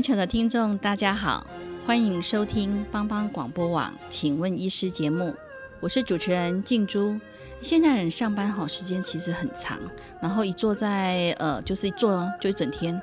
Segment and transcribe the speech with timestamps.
[0.00, 1.46] 全球的听众，大家好，
[1.84, 5.34] 欢迎收听帮帮广播网，请问医师节目，
[5.78, 7.20] 我是主持人静珠。
[7.60, 9.78] 现在人上班好时间其实很长，
[10.18, 12.98] 然后一坐在呃，就是一坐就一整天，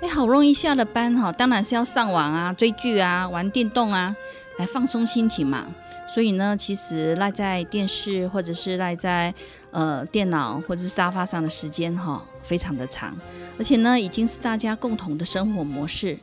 [0.00, 4.16] 哎，好容易下了班哈，当然是要上网啊、追剧啊、玩电动啊，
[4.58, 5.68] 来放松心情嘛。
[6.08, 9.32] 所以呢，其实赖在电视或者是赖在
[9.70, 13.16] 呃电脑或者是沙发上的时间哈，非常的长，
[13.56, 16.18] 而且呢，已经是大家共同的生活模式。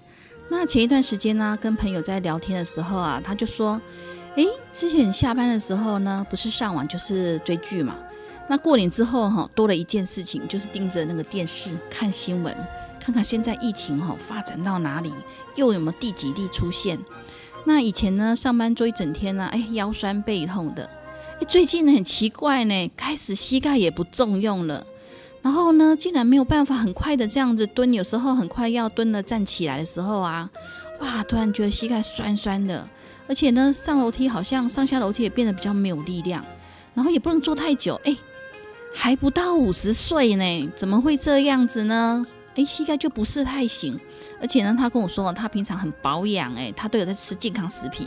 [0.50, 3.80] 那前一段时间呢，跟朋友在聊天的时候啊，他就说
[4.36, 7.98] ：“诶，之前下班的时候呢，不是上网就是追剧嘛。
[8.48, 12.56] 那过年之后哈，多了一件事情，就是盯着那个电视看新闻，
[12.98, 15.14] 看看现在疫情哈发展到哪里，
[15.56, 16.98] 又有没有第几例出现。
[17.66, 20.90] 那以前呢，上班坐一整天呢，哎，腰酸背痛的。
[21.42, 24.86] 哎，最近呢很奇怪呢，开始膝盖也不重用了。”
[25.48, 30.50] 然后呢，竟然没有办法很快的这样子蹲，有时候很快要蹲了站起来的时候啊，
[31.00, 32.86] 哇，突然觉得膝盖酸酸的，
[33.30, 36.44] 而且呢，上楼梯好像上下楼梯也变得比较没有力量，
[36.94, 38.14] 然后也不能坐太久，哎，
[38.94, 42.25] 还不到五十岁呢，怎么会这样子呢？
[42.56, 43.98] 哎，膝盖就不是太行，
[44.42, 48.06] 而且呢，他跟我说他平常很保养，哎，他都有在吃健康食品。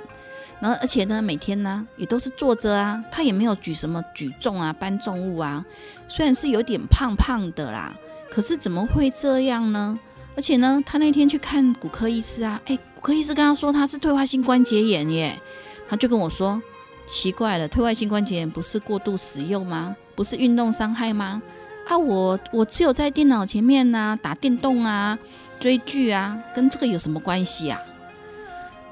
[0.61, 5.65] 然后，而且呢，每天呢也都是坐着啊，他也没有举什么举重啊、搬重物啊。
[6.07, 7.95] 虽然是有点胖胖的啦，
[8.31, 9.99] 可是怎么会这样呢？
[10.37, 15.41] 而且呢，他那天去看骨科医师啊，哎，骨科医师跟他说他是退化性关节炎耶。
[15.89, 16.63] 他就跟我说，
[17.07, 19.97] 奇怪了，退化性关节炎不是过度使用吗？
[20.15, 21.43] 不是运动伤害吗？
[21.89, 25.19] 啊，我我只有在电脑前面呢打电动啊、
[25.59, 27.81] 追剧啊，跟这个有什么关系啊？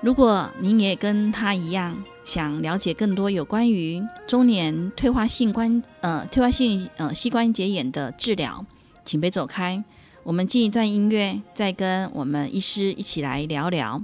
[0.01, 8.65] 如果您也跟他一样想了解更多有关于中年退化性关呃退化性呃膝关节炎的治疗，
[9.05, 9.83] 请别走开。
[10.23, 14.03] 我们进一段音乐，再跟我们医师一起来聊聊。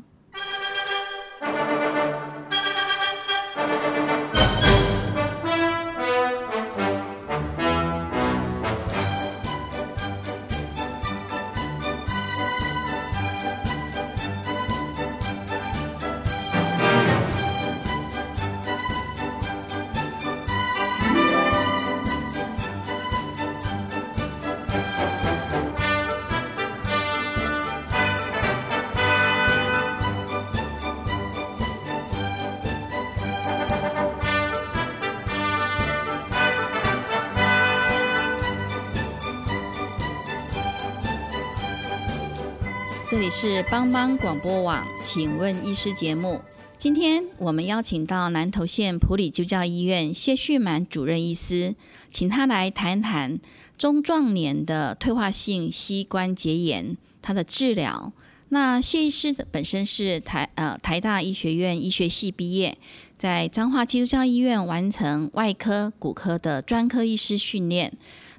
[43.37, 46.41] 是帮帮广播网，请问医师节目。
[46.79, 51.75] 今天我们邀请到南投县普里救教医院谢旭满主任医师，
[52.13, 53.41] 请他来谈谈
[53.77, 58.13] 中壮年的退化性膝关节炎它的治疗。
[58.51, 62.79] 那谢医师本身是台呃台大医学院医学系毕业，
[63.19, 67.93] 在彰化基督教医院完成外科、骨科的专科医师训练。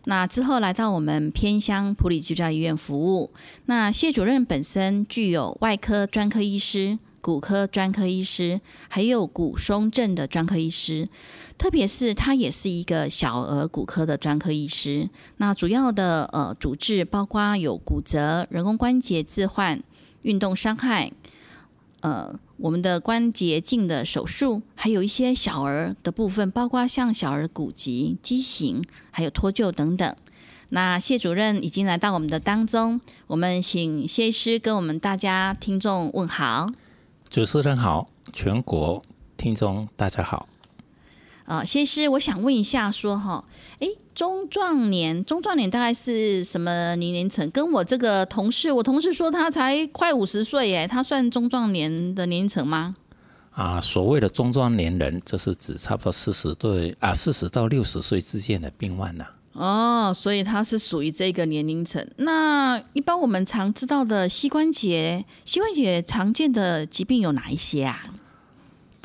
[0.05, 3.31] 那之后来到我们偏乡普里基督教医院服务。
[3.65, 11.09] 那谢主任本身具有外科专科医师、骨科专科医师，还有骨松症的专科医师。
[11.57, 15.09] 特别是他也是一个小儿骨科的专科医师。
[15.37, 19.81] 那主要的呃主治包括有骨折、人工关节置换、
[20.21, 21.11] 运动伤害，
[22.01, 22.39] 呃。
[22.57, 30.15] 我们的关节镜的手术，还有一些小儿的部分，包括像小儿骨疾、畸形，还有脱臼等等。
[30.69, 36.69] 那谢主任已经来到我们的当中，我们请谢医师跟我们大家听众问好。
[37.29, 39.01] 主持人好，全国
[39.35, 40.47] 听众大家好。
[41.45, 43.45] 啊，谢医师，我想问一下，说哈，
[43.79, 43.87] 哎。
[44.15, 47.51] 中壮年，中壮年大概是什么年龄层？
[47.51, 52.95] 跟我这个同事，我同事说他才快五十岁耶，他算中壮年的年龄层吗？
[53.51, 59.25] 啊，所谓的中壮年人，这是指差不多四十岁啊，四十到六十岁之间的病患呐。
[59.51, 62.07] 哦，所以他是属于这个年龄层。
[62.15, 68.01] 那一般我们常知道的膝关节，膝关节常见的疾病有哪一些啊？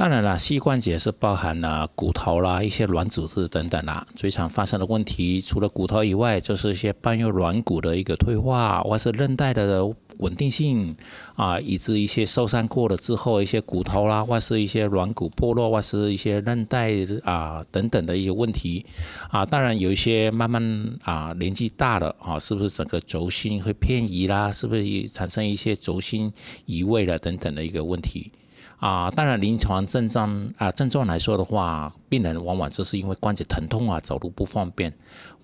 [0.00, 4.06] 当然了，膝关节是包含了骨头啦、一些软组织等等啦。
[4.16, 9.84] 最常发生的问题，除了骨头以外，就是一些半月软骨的一个退化，或是韧带的
[10.16, 10.96] 稳定性
[11.36, 16.90] 啊，以致一些受伤过了之后，一些骨头啦，或是一些软骨剥落，或是一些韧带
[17.22, 18.86] 啊等等的一些问题
[19.28, 19.44] 啊。
[19.44, 24.50] 当然，有一些慢慢啊年纪大了啊，是不是整个轴心会偏移啦？
[24.50, 26.32] 是不是产生一些轴心
[26.64, 28.32] 移位了等等的一个问题？
[28.80, 34.90] 啊，当然，临床症状啊，症状来说的话，病人往往就是因为关节疼痛啊，走路不方便，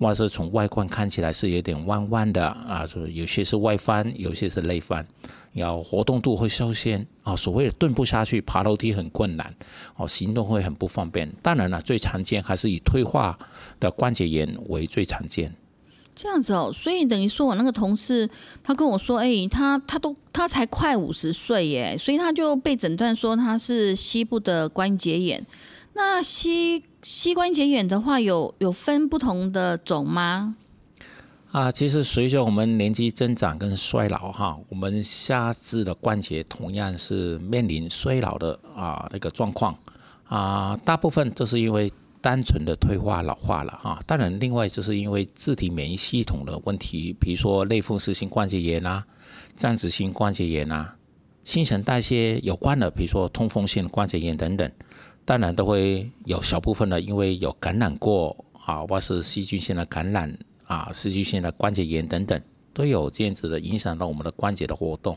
[0.00, 5.06] 或者是从外观看起来是有点弯弯的啊，是有些是外翻，有些是内翻，
[5.52, 9.54] 要活动度会受限啊，所谓的蹲不下去，爬楼梯很困难，
[9.96, 11.30] 哦，行动会很不方便。
[11.42, 13.38] 当然了，最常见还是以退化
[13.78, 15.54] 的关节炎为最常见。
[16.16, 18.26] 这样子哦，所以等于说我那个同事，
[18.64, 25.46] 他跟我说，哎，他他都他才快五十岁耶，所以他就被诊断说他是膝部的关节炎。
[25.92, 30.56] 那膝膝关节炎的话，有有分不同的种吗？
[31.52, 39.76] 啊，其实随着我们年纪增长跟衰老哈，我们下肢的关节同样是面临衰老的啊那个状况
[40.28, 41.92] 啊，大部分都是因为。
[42.26, 49.06] 单纯的退化老化了哈，当然，另外就是因为自体免疫系统的问题，比如说类风湿性关节炎啊、
[49.54, 50.96] 暂时性关节炎啊、
[51.44, 54.68] 新陈代谢有关的，比如说通风性关节炎等等，
[55.24, 62.42] 当然都会有小部分的，因为有感染过啊，或是细菌性的感染啊、细菌性的关节炎等等，
[62.74, 65.16] 都有这样子的影响到我们的关节的活动。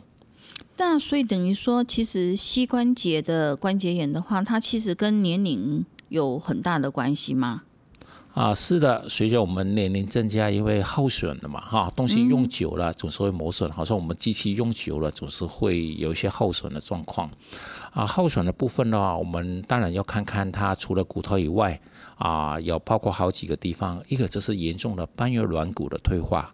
[0.77, 5.83] 那所以等于说，其实膝关节的关节炎的话，它其实跟年龄。
[6.09, 7.63] 有很大的关系吗？
[8.35, 17.29] 啊，是的，随着我们年龄增加，因为耗损了嘛，哈，东西用久了总是会磨损，好像我们机器用久了总是会有一些耗损的状况。
[17.91, 21.81] 啊，耗损的部分的话，我们当然要看看它除了骨头以外，
[22.17, 26.53] 啊，有包括好几个地方，一个就是严重的半月软骨的退化，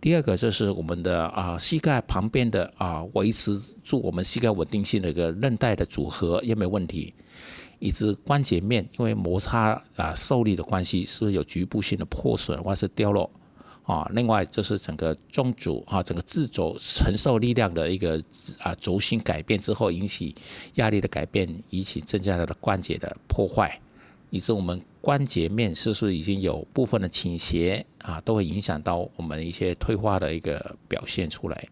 [0.00, 7.12] 第二个就是我们的啊膝盖旁边的啊维持住我们膝盖稳定性的一个韧带的组合也没有问题？
[7.80, 13.28] 以致关节面因为摩擦啊受力的关系，是不是有局部性的破损或是掉落
[13.82, 14.08] 啊？
[14.14, 18.22] 另外就是整个中轴啊，整个自轴承受力量的一个
[18.58, 20.36] 啊轴心改变之后，引起
[20.74, 23.80] 压力的改变，引起增加它的关节的破坏，
[24.28, 31.68] 以致我们关节面是不是已经有部分的倾斜啊，都会影响到我们一些退化的一个表现出来。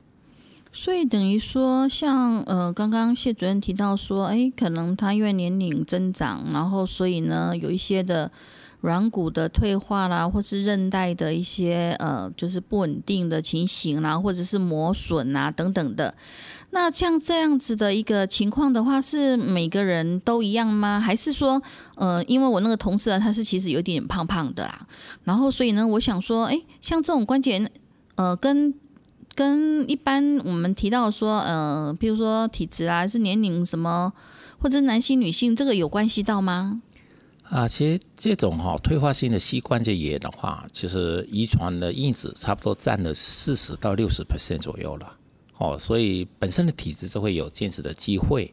[0.81, 8.31] 所以等于说，像呃，刚刚谢主任提到说，哎，可能他因为年龄增长，然后所以呢，有一些的
[8.83, 16.15] 软骨的退化啦，或是韧带的一些呃，就是不稳定的情形啦，或者是磨损啊等等的。
[16.71, 21.01] 那像这样子的一个情况的话，是每个人都一样吗？
[21.01, 21.61] 还是说，
[21.97, 24.87] 呃，因为我那个同事啊，他是其实有点胖胖的啦，
[25.25, 27.69] 然后所以呢，我想说，哎，像这种关节，
[28.15, 28.73] 呃，跟
[29.39, 34.13] 跟一般我们提到说，呃，比如说体质啊，是年龄什么，
[34.59, 36.83] 或者男性、女性，这个有关系到吗？
[37.45, 45.13] 啊，其实这种哈退化性的膝关节炎的话，其实遗传的因子差不多占了四十到六十 percent 左右了。
[45.59, 48.53] 哦，所以本身的体质就会有这样子的机会。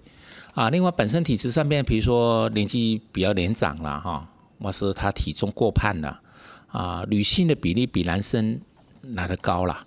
[0.54, 4.30] 啊，另外本身体质上面，比如说年纪比较年长了哈，
[4.62, 6.22] 或是他体重过胖了，
[6.68, 8.62] 啊，女性的比例比男生
[9.02, 9.84] 来的高了。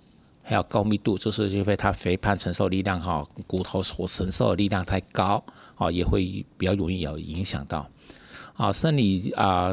[0.49, 5.43] 还有高密度，就是因为它肥胖承受力量哈，骨头所承受的力量太高
[5.75, 7.87] 啊，也会比较容易有影响到
[8.55, 8.71] 啊。
[8.71, 9.71] 生理啊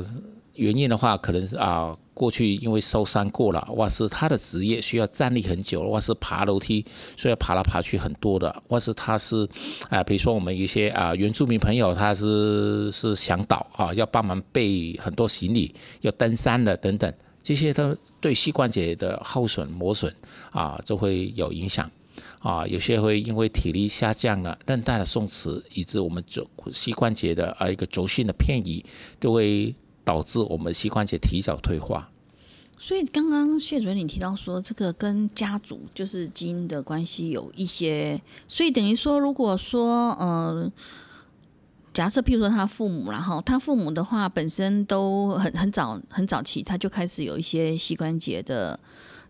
[0.52, 6.84] 原因的话，可能是啊过去因为受伤过了，或是他的职业需要站立很久，或是爬楼梯，
[7.16, 9.48] 所以爬来爬去很多的，或是他是
[9.88, 17.10] 啊，比如说我们一些啊原住民朋友，他是是想倒啊，要帮忙背很多行李，要登山的等等。
[17.46, 20.12] 这些都对膝关节的耗损磨损
[20.50, 21.88] 啊，就会有影响
[22.40, 22.66] 啊。
[22.66, 28.84] 有些会因为体力下降了，韧带的松弛，以致我们肘膝关节的啊一个轴心的偏移，
[29.20, 29.72] 都会
[30.02, 32.10] 导致我们膝关节提早退化。
[32.76, 40.72] 所以刚刚谢主任你提到说，这个跟家族就是基因的关系有一些，所以等于说，如果说嗯。
[41.96, 48.78] 假设，譬如说他父母，然后他父母的话本身都很很早很早期，他就开始有一些膝关节的，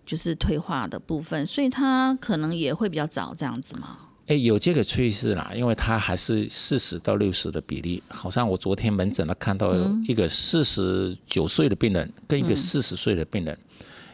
[0.04, 3.96] 就是退化的部分，所以他可能也会比较早这样子吗？
[4.26, 9.72] 哎，有这个趋势啦，因为他还是四十到六十的比例，好像我昨天门诊呢看到
[10.08, 13.56] 一个四十九岁的病人跟一个四十岁的病人，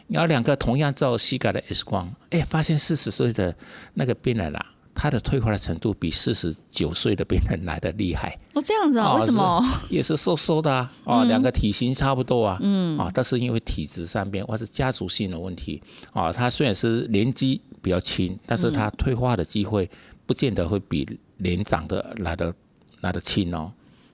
[0.07, 3.55] 然后两个同样照膝盖的 X 光，哎，发现四十岁的
[3.95, 4.63] 那个病人啦。
[4.95, 8.37] 它的退化的程度比四十九岁的病人来的厉害。
[8.53, 9.15] 哦，这样子啊？
[9.15, 9.63] 为什么？
[9.89, 15.81] 也是瘦瘦的啊，哦，两个体型差不多啊，嗯，啊，但是因为体质上边或是家族性的问题，
[16.11, 19.89] 啊，他虽然是年纪比较轻，但是他退化的机会
[20.25, 22.53] 不见得会比年长的来的
[23.01, 23.71] 来的轻哦。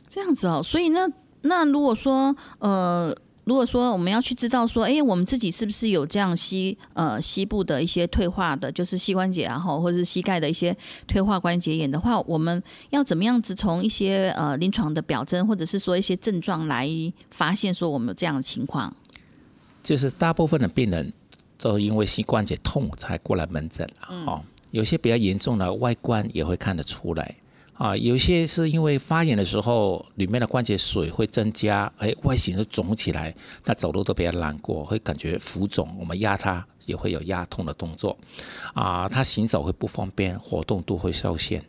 [0.09, 1.09] 这样子哦，所以那
[1.41, 3.15] 那如果说呃。
[3.49, 10.75] 如果说我们要去知道说，哎，我们自己是不是有这样膝呃膝部的一些退化的，就是膝关节然后或者是膝盖的一些
[11.07, 16.87] 退化关节炎的话，我们要怎么样子从一些呃临床的表征，或者是说一些症状来
[17.31, 18.95] 发现说我们有这样的情况？
[19.81, 21.11] 就是大部分的病人
[21.57, 27.35] 都因为膝关节痛才过来门诊嗯，哦，有些比较严重的外观也会看得出来。
[27.79, 33.33] 啊，有些是因为发炎的时候，里面的关节水会增加，哎，外形是肿起来，
[33.63, 35.95] 那走路都比较难过，会感觉浮肿。
[35.97, 38.17] 我们压它也会有压痛的动作，
[38.73, 41.63] 啊，它行走会不方便，活动度会受限，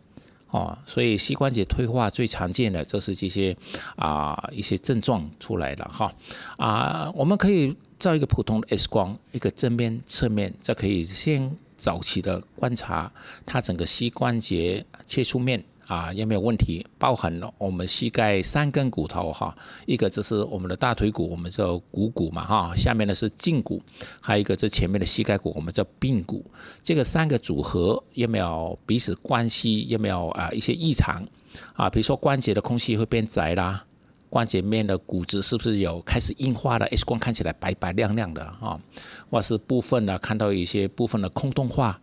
[0.50, 3.56] 哦，所以膝关节退化最常见的就是这些
[3.94, 6.12] 啊一些症状出来了哈，
[6.56, 13.12] 啊，我们可以照一个普通的 X 光，一个正面、侧面，这可以先早期的观察
[13.46, 15.62] 它整个膝关节切出面。
[15.90, 16.86] 啊，有没有问题？
[17.00, 19.52] 包含了我们膝盖三根骨头哈，
[19.86, 23.82] 一个就是我们的大腿骨，我们叫股骨嘛哈，下面的是胫骨，
[24.20, 26.48] 还有一个这前面的膝盖骨，我们叫髌骨。
[26.80, 29.88] 这个三个组合有没有彼此关系？
[29.88, 31.26] 有没有啊一些异常？
[31.74, 33.84] 啊，比如说关节的空隙会变窄啦，
[34.28, 38.80] 关节面的骨质是不是有开始硬化了？X 光看起来白白亮亮的啊，
[39.28, 42.00] 或是部分呢看到一些部分的空洞化。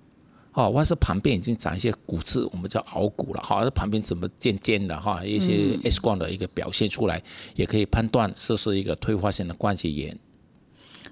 [0.58, 3.44] 哦，或是旁边已经长一些骨刺，我们叫檍骨了。
[3.44, 5.24] 哈，旁边怎么尖尖的哈？
[5.24, 7.22] 一些 X 光的一个表现出来，
[7.54, 10.18] 也可以判断这是一个退化性的关节炎。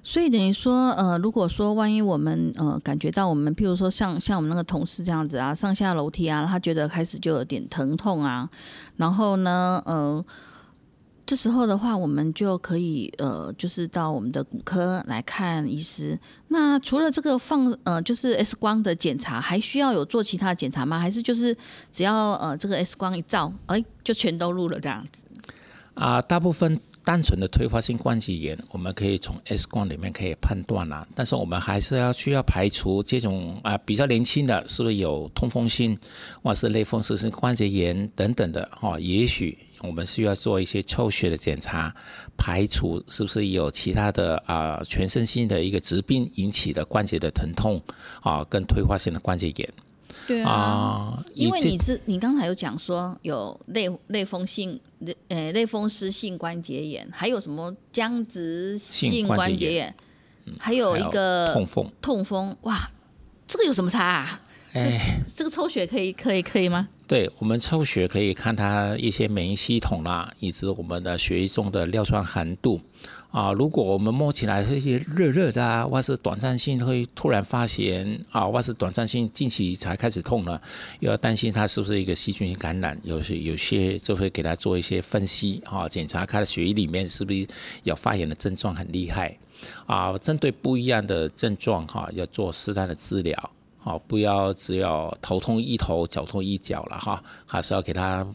[0.01, 8.49] 所以等于说，呃，如果说万一我们呃感觉到我们，譬如说像像我们那个同事这样子啊，上下楼梯啊，他觉得开始就有点疼痛啊，
[8.97, 10.25] 然后呢，呃。
[11.25, 16.17] 这时候的话，我们就可以呃，就是到我们的骨科来看医师。
[16.50, 21.00] 那除了这个放呃，就是 X 光的检查，还需要有做其他检查吗？
[21.00, 21.58] 还是就是
[21.91, 25.24] 只要呃这个 X 光一照，哎，就全都录了这样子？
[25.96, 31.08] 啊，大部分单纯的退化性关节炎，我们可以从 X 光里面可以判断啦。
[31.15, 35.98] 但是我们还是要需要排除这种啊比较年轻的，是不是有痛风性，
[36.44, 39.00] 或是类风湿性关节炎等等的哈？
[39.00, 39.58] 也许。
[39.85, 41.93] 我们需要做一些抽血的检查，
[42.37, 47.81] 排除是不是有其他的啊全身性的一个疾病引起的关节的疼痛
[48.21, 49.73] 啊，跟退化性的关节炎。
[50.27, 59.95] 对啊，因为你是你刚才有讲说有类类风性类呃类风湿性关节炎，还有什么僵直性关节炎，
[60.57, 62.89] 还有一个痛风痛风哇，
[63.45, 64.41] 这个有什么差啊？
[64.73, 66.87] 哎，这个抽血可以可以可以吗？
[67.07, 72.81] 对我们抽血可以看它一些免疫系统啦，以及我们的血液中的尿酸含度
[73.29, 73.51] 啊。
[73.51, 80.59] 如果我们摸起来一些热热的啊，或是短暂性会突然发炎啊，或是短暂性近期才开始痛了，
[81.00, 87.45] 又要担心它是不是一个细菌性感染，有些有些就会给他做一些分析啊，检查他的血液里面是不是
[87.83, 89.38] 有发炎的症状很厉害
[89.85, 90.17] 啊。
[90.17, 93.51] 针对不一样的症状哈，要做适当的治疗。
[93.85, 98.25] 好，不要只有头痛一头，脚痛一脚了哈，还是要给他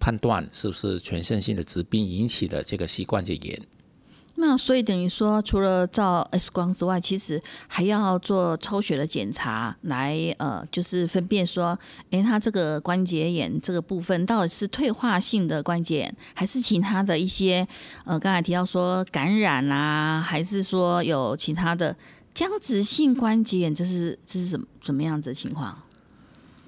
[0.00, 3.60] 判断是不是全身性的疾病引起的这个膝关节炎。
[4.36, 7.38] 那所以等于说，除了照 X 光之外，其实
[7.68, 17.68] 还要做抽血的检查，来呃，就是分辨说，诶，他这个关节炎这个部分到底是退化性的关节炎，还是其他的一些
[18.06, 21.94] 呃，刚才提到说感染啊，还是说有其他的。
[22.36, 25.74] 僵直性关节炎，这是这是怎怎么样子的情况？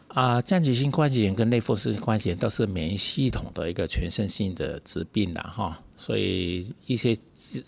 [0.06, 7.14] 啊，僵直性关节炎跟类风湿性关节炎都是免疫系统的一个全身性的疾病了哈，所以一些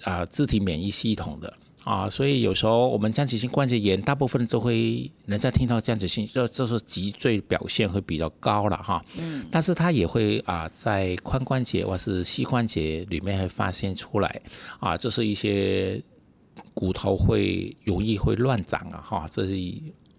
[0.04, 1.52] 啊肢体免疫系统的
[1.84, 14.40] 啊，所以有时候我们僵直性关节炎，大部分都会人家听到僵直性，这这是脊椎表现会比较高了哈，嗯，但是它也会啊在髋关节或是膝关节里面会发现出来
[14.78, 16.02] 啊，这是一些。
[16.80, 19.52] 骨头会容易会乱长啊，哈，这是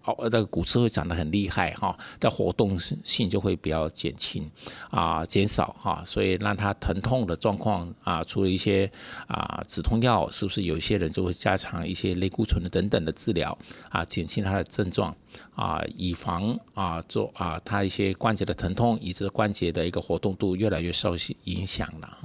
[0.04, 4.48] 哦，那个骨刺会长得很厉害哈，的活动性就会比较减轻
[4.90, 8.88] 啊，减少哈，所以让他疼痛的状况啊，除了一些
[9.26, 13.58] 啊止痛药，是不是有一些人就会加强一些类固醇的等等的治疗
[13.90, 15.12] 啊，减轻他的症状
[15.56, 22.18] 啊，以防啊做啊他一些关节的疼痛，以致关节的一个活动度越来越受影响了。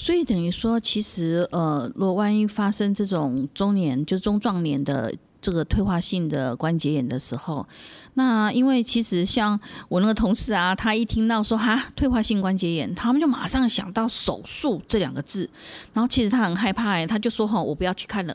[0.00, 7.68] 所以等于说，其实呃，若万一发生这种中年就是中壮年的这个退化性的关节炎的时候，
[8.14, 15.46] 那因为其实像我那个同事啊，他一听到说哈退化性关节炎，他们就马上想到手术这两个字，
[15.92, 18.34] 然后其实他很害怕哎，他就说哈我不要去看了，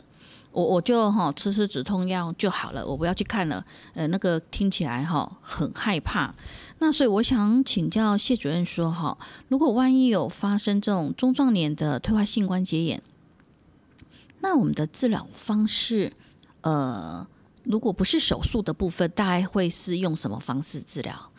[0.51, 6.31] 我我就哈吃吃止痛药就好了，我不要去看了，呃那个听起来哈很害怕。
[6.79, 9.17] 那所以我想请教谢主任说哈，
[9.47, 13.01] 如果万一有发生这种中壮年的退化性关节炎，
[14.41, 16.11] 那我们的治疗方式，
[16.61, 17.25] 呃，
[17.63, 21.31] 如果不是手术的部分，大概会是用什么方式治疗？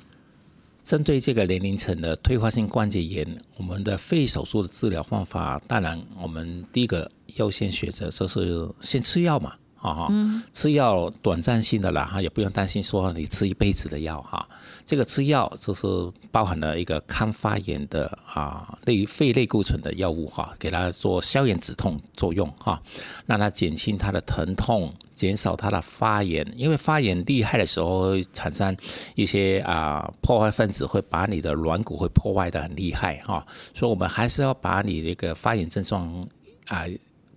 [0.82, 9.52] 针对这个年龄层的退化性关节炎，我们的肺手术的治疗方法，当然我们第一个优先选择就是先吃药嘛。
[9.80, 10.12] 啊哈，
[10.52, 14.48] 吃药短暂性的啦哈，也不用担心说你吃一辈子的药哈。
[14.84, 15.86] 这个吃药就是
[16.30, 22.80] 包含了一个抗发炎的啊类肺类固醇的药物哈，给它做消炎止痛作用哈，
[23.26, 26.46] 让它减轻它的疼痛，减少它的发炎。
[26.56, 28.76] 因为发炎厉害的时候会产生
[29.14, 33.44] 一些啊破坏分子，会把你的软骨会破坏的很厉害哈。
[33.74, 36.28] 所以我们还是要把你那个发炎症状
[36.68, 36.84] 啊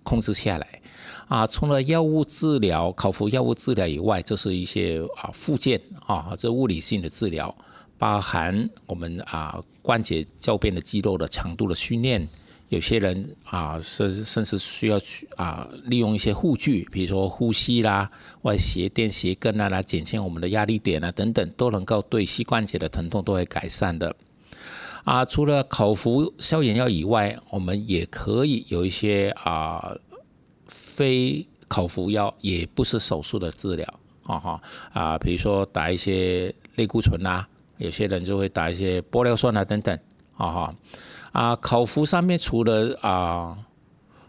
[0.02, 0.79] 控制下来。
[1.30, 7.56] 啊，除了药物治疗、口服药物治疗以外，这是一些啊附件啊，这物理性的治疗，
[7.96, 12.28] 包含我们啊关节周边的肌肉的强度的训练。
[12.68, 18.10] 有些人啊，甚甚至需要去啊利用一些护具，比如说呼吸啦、
[18.42, 24.16] 或鞋垫、鞋跟啊，来减轻我们的压力点啊等等，都能够对膝关节的疼痛都会改善的。
[25.04, 29.96] 啊，除了口服消炎药以外，我们也可以有一些啊。
[31.00, 33.86] 非口服药也不是手术的治疗，
[34.24, 39.98] 啊哈啊，比如说打一些类固醇啊，有些人就会打一些玻尿酸啊等等，
[40.36, 40.74] 啊哈
[41.32, 43.56] 啊，口服上面除了啊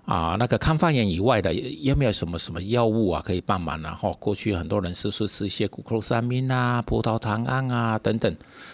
[0.05, 3.81] 啊那个抗发炎以外的，有没有什么什么药物啊可以帮忙？
[3.81, 8.33] 然后过去很多人是不是吃一些谷克三明啊、葡萄糖胺啊等等。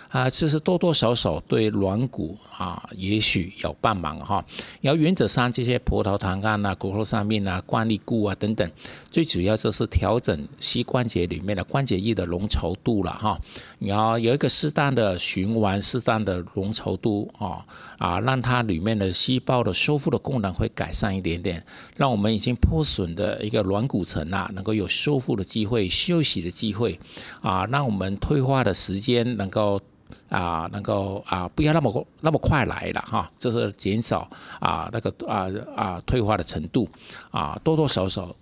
[0.09, 4.43] 啊，其实多多少少对软骨啊，也许有帮忙哈。
[4.81, 8.71] 然后原则上，这些葡萄糖胺啊、骨头上面啊、惯力固啊等等，
[9.11, 13.37] 最主要就是调整膝关节里面的关节液的浓稠度了哈。
[13.79, 17.65] 然后有一个适当的循环、适当的浓稠度啊
[17.97, 21.61] 啊，让它里面的细胞的修复的功能会改善一点点，
[21.97, 26.97] 让我们已经破损的一个软骨层啊，能够有修复的机会、休息的机会
[27.41, 29.81] 啊，让我们退化的时间能够。
[30.29, 36.87] 啊，能够啊，不要那么那么快来了哈，就是减少啊那个啊啊退化的程度
[37.31, 38.35] 啊，多多少少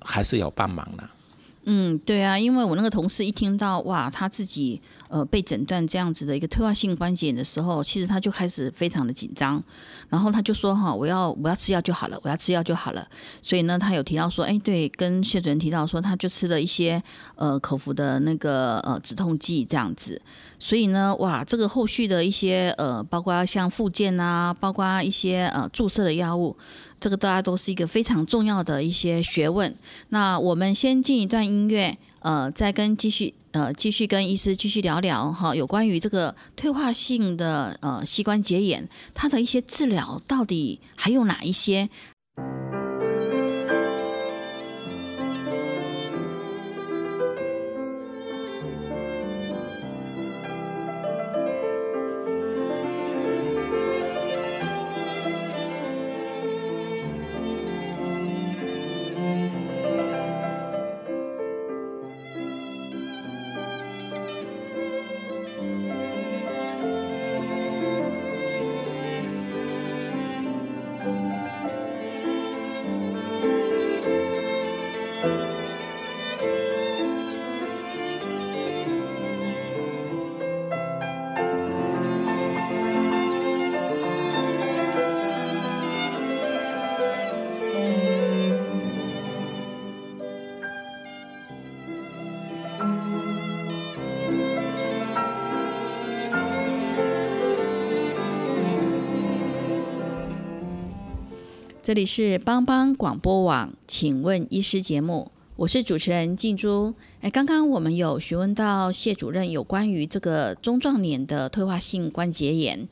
[0.00, 1.04] 还是有帮忙的。
[1.70, 9.62] 嗯，对啊，因为我那个同事一听到哇，他自己呃被诊断这样子的一个退化性关节炎的时候，其实他就开始非常的紧张，
[10.08, 13.06] 然后他就说哈，我要我要吃药就好了，我要吃药就好了。
[13.42, 17.02] 所以呢，他有提到说，哎，对，跟谢主任提到说，他就吃了一些
[17.34, 20.20] 呃口服的那个呃止痛剂这样子。
[20.58, 26.56] 所以呢，哇，这个后续的一些呃，包括像附件啊，包括一些呃注射的药物。
[27.00, 29.72] 这个大家都是一个非常重要的一些学问。
[30.08, 41.88] 那我们先进一段音乐，呃，再跟继续呃继续跟医师继续聊聊哈，有关于这个退化性的呃膝关节炎，它的一些治疗到底还有哪一些？
[101.88, 106.92] 这里是帮帮广播网，请问医师节目，我是主持人静珠。
[107.22, 112.86] 哎，刚刚我们有询问到谢主任有关于这个中壮年的退化性关节炎，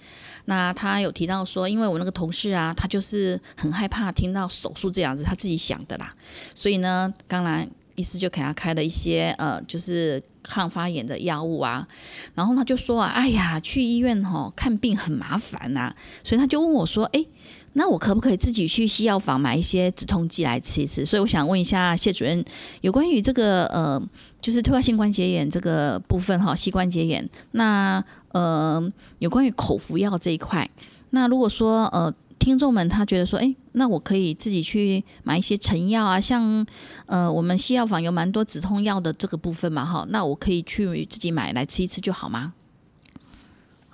[0.46, 6.14] 那他有提到说，因为我那个同事啊，他就是很害怕听到手术这样子，他自己想的啦，
[6.54, 11.86] 所以呢，当然医师就给他开了一些呃，就是抗发炎的药物啊，
[12.34, 17.22] 然后他就说啊，哎呀，去医院吼看病很麻烦呐，所以他就问我说，哎。
[17.78, 21.04] 那我可不可以自己去西药房买一些止痛剂来吃一吃？
[21.04, 22.42] 所以我想问一下谢主任，
[22.80, 24.02] 有关于这个呃，
[24.40, 28.82] 就是退化性关节炎这个部分哈，膝关节炎，那呃，
[29.18, 30.66] 有关于口服药这一块，
[31.10, 36.66] 那如果说呃，听众们他觉得说，哎，那我可以自己去买一些成药啊，像
[37.04, 42.54] 呃，我们西药房有蛮多止痛药的这个部分嘛，哈，那我可以去自己买来吃一吃就好吗？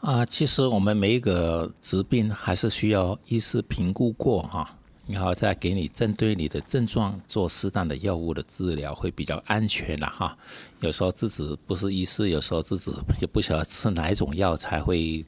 [0.03, 4.69] 啊，其实我们每一个疾病还是需要医师评估过哈，
[5.07, 10.37] 然后再给你针对你的症状做适当的药物的治疗，会比较安全的哈。
[10.81, 15.25] 有时候自己不是医师，有时候自己也不晓得吃哪一种药才会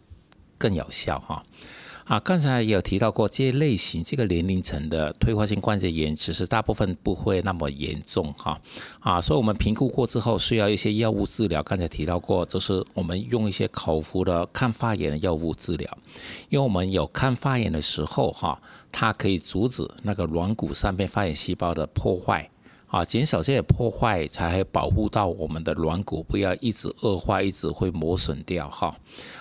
[0.59, 1.41] 更有效哈。
[2.05, 8.61] 啊刚才也有提到过，这些类型、这个年龄层的退化性关节炎，其实大部分不会那么严重哈。
[9.01, 11.63] 啊，所以我们评估过之后，需要一些药物治疗。
[11.63, 15.99] 刚才提到过，就是我们用一些口服的抗发炎的药物治疗，
[16.51, 18.61] 因为我们有抗发炎的时候哈，
[18.93, 22.51] 它可以阻止那个软骨上面发炎细胞的破坏，
[22.95, 28.97] 啊，减少这些破坏，才会保护到我们的软骨不要一直恶化，一直会磨损掉哈。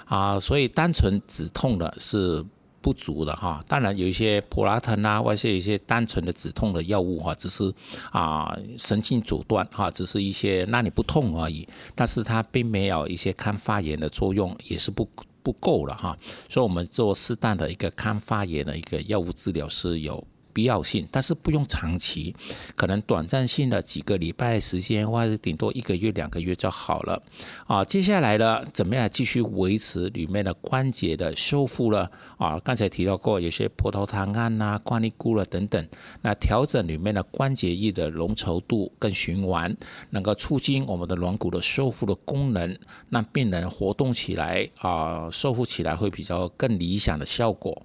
[0.06, 2.44] 啊，所以单纯止痛的是。
[2.84, 7.74] 不足的哈，当然有一些普拉腾啊，或者一些单纯的止痛的药物哈，只是
[8.12, 15.08] 啊神经阻断哈，只是一些让你不痛而已，但是它并没有一些抗发炎的作用，也是不
[15.42, 16.18] 不够了哈，
[16.50, 20.22] 所以我们做适当的一个抗发炎的一个药物治疗是有。
[20.54, 22.36] 必要性，但是不用长期，
[22.76, 27.22] 可能短暂性的几个礼拜时间，或者是顶多一个月、两个月就好了。
[27.66, 32.10] 啊，接下来呢，怎么样继续维持里面的关节的修复了？
[32.38, 35.88] 啊，刚才提到过，有些葡萄糖胺呐、关利固了等等，
[36.22, 39.76] 那调整里面的关节液的浓稠度跟循环，
[40.12, 42.78] 能够促进我们的软骨的修复的功能，
[43.10, 47.82] 让病人活动起来啊，修复起来会比较更理想的效果。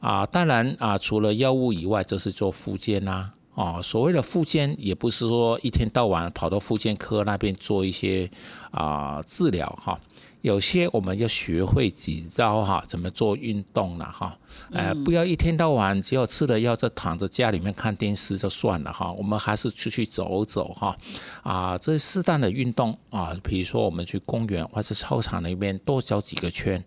[0.00, 3.32] 啊，当然啊，除了药物以外，这是做复健呐。
[3.54, 8.30] 啊，所谓的复健，也不是说一天到晚跑到复健科那边做一些
[8.70, 9.98] 啊治疗哈。
[10.42, 14.36] 有些我们要学会几招哈，怎么做运动了哈？
[14.70, 19.10] 呃，不要一天到晚只有吃了药就躺在家里面看电视就算了哈。
[19.10, 20.94] 我们还是出去走走哈。
[21.42, 26.84] 啊，这适当的运动啊，比如说我们去公园或者操场那边多走几个圈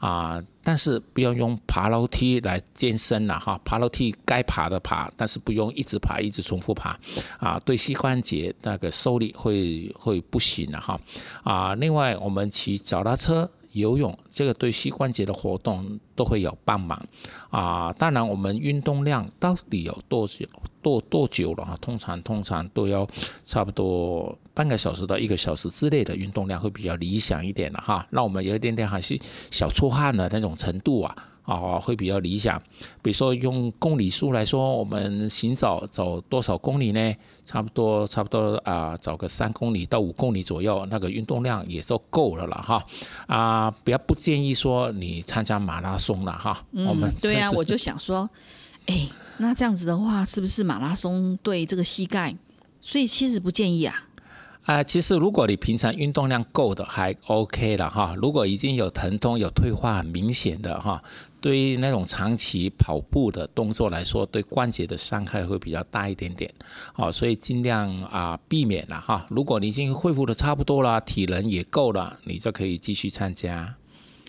[0.00, 0.42] 啊。
[0.62, 6.98] 但是不要用爬楼梯来健身了哈，爬楼梯该爬的爬，但是不用一直爬，一直重复爬，
[7.38, 11.00] 啊，对膝关节那个受力会会不行了哈，
[11.42, 13.50] 啊，另外我们骑脚踏车。
[13.72, 17.00] 游泳这个对膝关节的活动都会有帮忙
[17.50, 17.92] 啊！
[17.92, 20.46] 当然，我们运动量到底有多久、
[20.82, 21.78] 多多久了啊？
[21.80, 23.06] 通常通常都要
[23.44, 28.04] 差不多半个小时到一个小时之内的运动量会比较理想一点的哈。
[28.10, 29.16] 那我们有一点点还是
[29.52, 31.14] 小出汗的那种程度啊。
[31.44, 32.60] 啊，会比较理想。
[33.00, 37.14] 比如说用公里数来说，我们行走走多少公里呢？
[37.42, 42.84] 差不多，差不多啊，走个三公里到五公里左右，那个运动量也就够了了哈。
[43.26, 46.62] 啊，不要不建议说你参加马拉松了哈。
[46.72, 48.28] 我们对啊，我就想说，
[48.84, 52.36] 哎，那这样子的话，是不是马拉松对这个膝盖？
[52.82, 54.07] 所以其实不建议啊。
[54.68, 58.14] 啊，其实如果你平常运动量够的，还 OK 了哈。
[58.18, 61.02] 如果已经有疼痛、有退化很明显的哈，
[61.40, 66.52] 对于那种长期跑步的动作来说，对关节的伤害会比较大一点点。
[66.96, 69.24] 哦，所以尽量啊避免了哈。
[69.30, 73.74] 如果你已经恢复的差不多了，体能也够了，你就可以继续参加。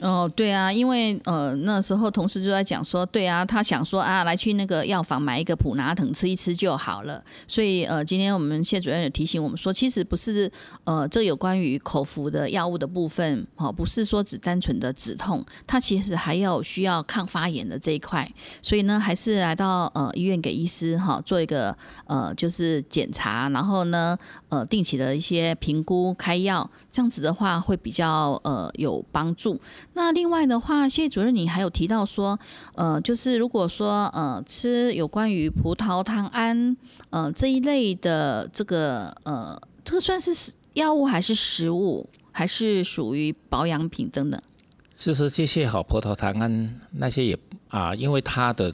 [0.01, 7.21] 哦，对啊，因为呃那时候同事就在讲说，对啊，他想说啊，来去那个药房买一个普拿疼吃一吃就好了。
[7.47, 10.49] 所以呃，今天我们谢主任也提醒我们说，其实不是
[10.85, 18.25] 呃，这有关于口服的药物的部分，哦，不是说只单纯的止痛，它其实还有需要抗发炎的这一块。
[18.61, 29.59] 所以呢，还是来到呃医院给医师哈做一个呃就是检查，然后呢呃定期的一些评估开药，这样子的话会比较呃有帮助。
[29.99, 32.39] 那另外的话，谢主任，你还有提到说，
[32.75, 36.77] 呃，就是如果说呃吃有关于葡萄糖胺
[37.09, 44.41] 呃这一类的这个呃，这个算是药物还是食物，还是属于保养品等等？
[44.95, 48.73] 其实这些好葡萄糖胺那些也啊，因为它的。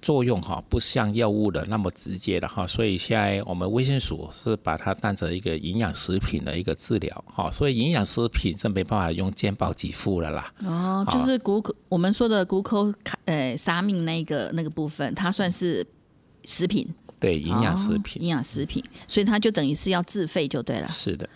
[0.00, 10.52] 作用哈不像药物的那么直接的哈，所以现在我们卫生署是把它当成一个营养食品的一个治疗哈，所以营养食品是没办法用健保给付的啦。
[10.64, 15.84] 哦，就是谷口我们说的谷口卡呃沙命那个那个部分，它算是
[16.44, 16.88] 食品。
[17.18, 20.86] 对，营养食品，营养食品，所以它就等于是要自费就对了。
[20.86, 21.28] 是的。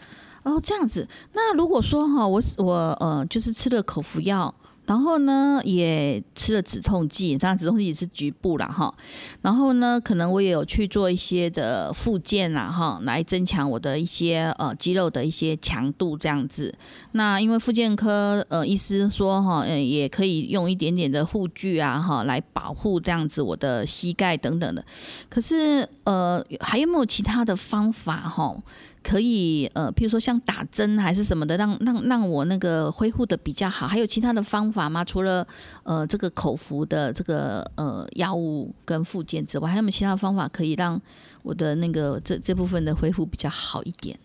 [0.45, 1.09] 哦，这样子。
[1.33, 4.55] 那如果说哈，我我呃就是吃了口服药。
[4.85, 8.93] 然后呢，也吃了止痛剂，当然止痛剂也是局部啦哈。
[9.41, 16.75] 然后呢，可能我也有去做一些的复健啦哈，来增强我的一些呃肌肉的一些强度这样子。
[17.13, 24.85] 那因为复健科呃医师说哈，呃也可以用一点点的护具啊哈，来保护这样子我的膝盖等等的。
[25.31, 28.55] 可是呃还有没有其他的方法哈？
[29.03, 33.87] 可以呃，譬如说像打针还是什么的，让让让我那个恢复的比较好。
[33.87, 35.05] 还有其他的方法吗？
[35.05, 35.47] 除了
[35.83, 41.01] 呃这个口服的这个呃药物跟附件之外，还有没有其他方法可以让
[41.43, 44.19] 我的那个这这部分的恢复比较好一点？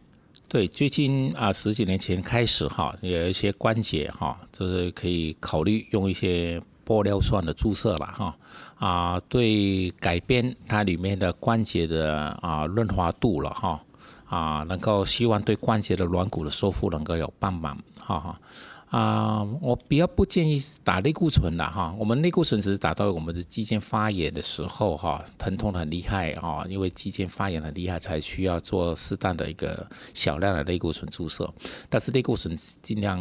[0.48, 8.38] 对，最近啊十几年前开始哈，有一些关节哈，就是可以考虑用一些玻尿酸的注射了哈
[8.78, 13.82] 啊，对改变它里面的关节的啊润滑度了哈。
[14.28, 18.40] 啊，能够希望对关节的软骨的修复能够有帮忙，哈哈。
[18.90, 21.94] 啊，我比较不建议打类固醇的哈。
[22.00, 31.54] 我们类固醇只是打到我们的肌腱发炎的时候哈，疼痛的很厉害啊，因为肌腱发炎很厉害，才需要做适当的一个小量的类固醇注射。
[31.90, 33.20] 但是类固醇尽量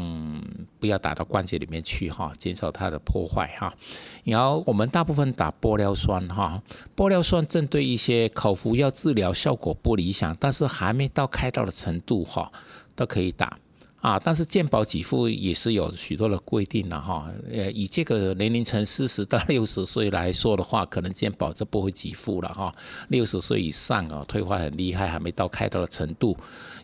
[0.78, 3.74] 不要打到关节里面去哈，减少它的破坏哈。
[4.22, 6.62] 然后我们大部分打玻尿酸哈，
[6.94, 12.52] 玻尿酸针对一些口服药治疗效果不理想，但是还没到开刀的程度哈，
[12.94, 13.58] 都可以打。
[14.06, 17.28] 啊，但是健保给付也是有许多的规定的哈。
[17.50, 22.72] 呃，以这个年龄层四十到六十岁来说的话，可能健保就不会给付了哈。
[23.08, 26.36] 六十岁以上啊，退化很厉害，还没到开刀的程度，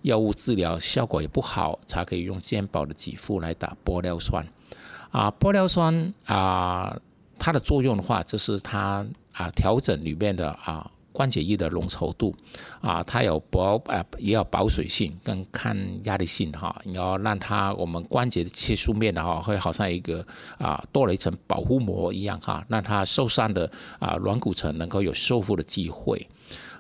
[0.03, 4.45] 药物治疗效果也不好，才可以用健保的给付来打玻尿酸。
[5.13, 6.99] 啊，玻尿酸啊，
[7.39, 10.91] 它的作用的话，就是它啊调整里面的啊。
[11.13, 12.35] 关节液的浓稠度
[12.81, 20.27] 啊，它有保呃也有保水性跟抗压力性哈，你要让它我们关节的切削面的哈，会好像一个
[20.59, 26.27] 啊多了一层保护膜一样哈，让它受伤的啊软骨层能够有修复的机会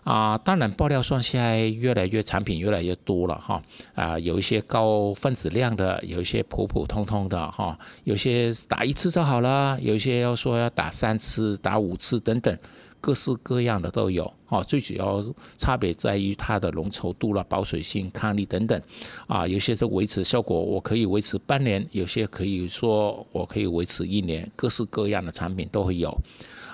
[0.03, 0.37] 啊。
[0.39, 3.63] 当然，玻尿酸现在越来越产品越来越多了哈
[3.95, 12.57] 啊，有一些高分子量的，有一些普普通通的哈，有些打一次就好了，有一些要说要打三次、打五次等等。
[13.03, 15.23] 各式各样的都有，哦，最主要
[15.59, 18.81] 差别在于它的浓稠度了、保水性、抗力等等，
[19.27, 26.17] 啊，有些是维持效果，我可以维持半年，有些可以说我可以维持一年，各式各样的产品都会有，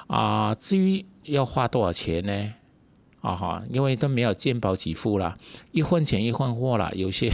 [0.07, 2.55] 啊，至于要花多少钱呢？
[3.21, 5.37] 啊哈，因为都没有鉴保给付啦，
[5.73, 6.91] 一分钱一分货啦。
[6.95, 7.31] 有些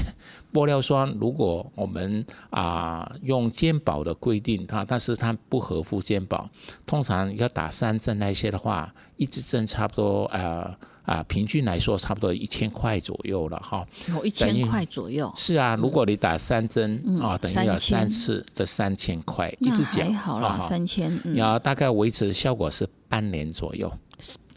[0.53, 6.49] 玻尿酸，如果我们啊用鉴保的规定它，但是它不合乎鉴保，
[6.87, 13.87] 通常要打三针那些的话，一支针差不多呃啊，平均来说差不多一千块左右了哈。
[14.09, 15.31] 有一千块左右。
[15.37, 21.13] 是啊，如果你打三针啊，等于要三次，这三千块一直讲好了，三千。
[21.35, 23.93] 然后大概维持的效果是半年左右。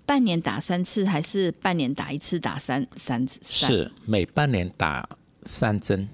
[0.07, 2.39] 半年打三次，还是半年打一次？
[2.39, 3.39] 打三三次？
[3.43, 5.07] 是每半年打
[5.43, 6.07] 三针，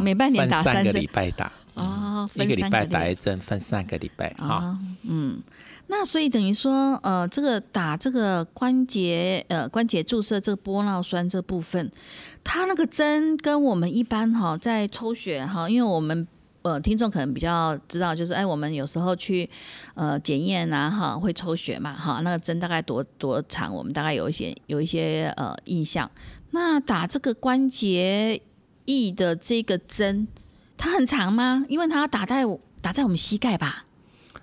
[0.00, 5.42] 每半年打三个礼拜打，哦，一个礼拜打一针，分三个礼拜，啊，嗯，
[5.88, 11.92] 那所以等于说，呃，这个打这个关节，呃，关节注射这个玻尿酸这部分，
[12.42, 16.26] 它那个针跟我们一般哈在抽血哈，因为我们。
[16.66, 19.48] 呃，听众可能比较知道，就是哎，我们有时候去
[19.94, 23.72] 呃检验啊，哈，会抽血嘛，哈，那个针大概多多长？
[23.72, 26.10] 我们大概有一些有一些呃印象。
[26.50, 28.42] 那打这个关节
[28.86, 30.26] 液的这个针，
[30.76, 31.64] 它很长吗？
[31.68, 32.42] 因为它打在
[32.82, 33.85] 打在我们膝盖吧。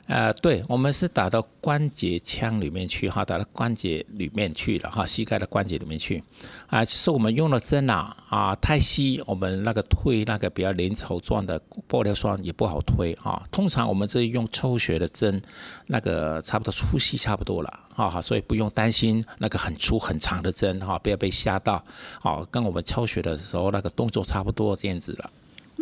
[0.05, 6.21] 呃，对，我们是打到关节腔里面去哈，打到关节里面去了哈，膝盖的关节里面去
[6.67, 6.83] 啊。
[6.83, 13.41] 其实我们用了针啊啊太细，我们那个推那个比较粘稠状的玻尿酸也不好推啊。
[13.49, 15.41] 通常我们这用抽血的针，
[15.87, 21.81] 那个差不多粗细差不多了哈，所以不用担心那个很粗很长的针哈，不要被吓到。
[22.19, 25.31] 好，跟我们抽血的时候那个动作差不多这样子了。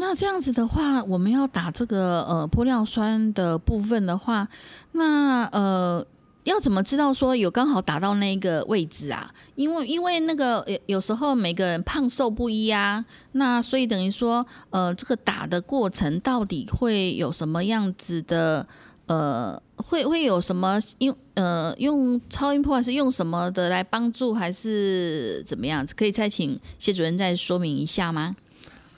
[0.01, 4.47] 那这样子的话，我们要打这个呃玻尿酸的部分的话，
[4.93, 6.03] 那呃
[6.45, 9.31] 要怎么知道说有刚好打到那个位置啊？
[9.53, 18.65] 因为因为那个有有时候每个人胖瘦不一啊，那所以等于说呃这个打的过程到底会有什么样子的
[19.05, 25.85] 呃会会有什么用呃用超音波还是用什么的来帮助还是怎么样？
[25.95, 28.35] 可以再请谢主任再说明一下吗？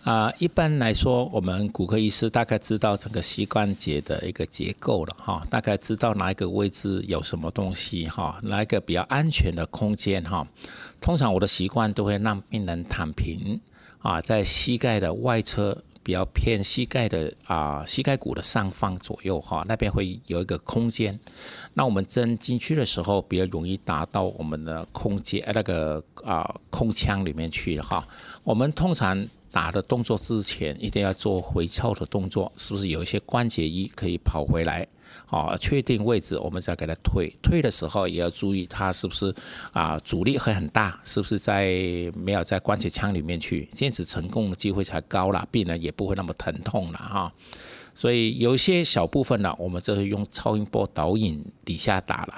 [0.04, 10.46] 啊，一般来说，我们骨科医师大概知道整个膝关节的一个结构了哈，大概知道哪一个位置有什么东西哈，哪一个比较安全的空间哈。
[11.00, 13.58] 通常我的习惯都会让病人躺平
[14.00, 21.18] 啊，在膝盖的外侧比较偏膝盖的啊膝盖骨的上方左右哈，那边会有一个空间。
[21.74, 28.06] 那我们针进去的时候，比较容易达到我们的空间那个啊空腔里面去哈。
[28.44, 29.26] 我们通常。
[29.54, 34.86] 打的动作之前一定要做回操的动作，是不是有一些关节衣可以跑回来？
[35.28, 37.30] 好，确定位置，我们再给它推。
[37.40, 39.32] 推的时候也要注意它是不是
[39.72, 41.68] 啊阻力会很大，是不是在
[42.16, 43.70] 没有在关节腔里面去？
[43.76, 47.32] 坚持成功的机会才高了，病人也不会那么疼痛了哈。
[47.94, 52.34] 所以有些小部分呢，我们就是用超音波导引底下打了。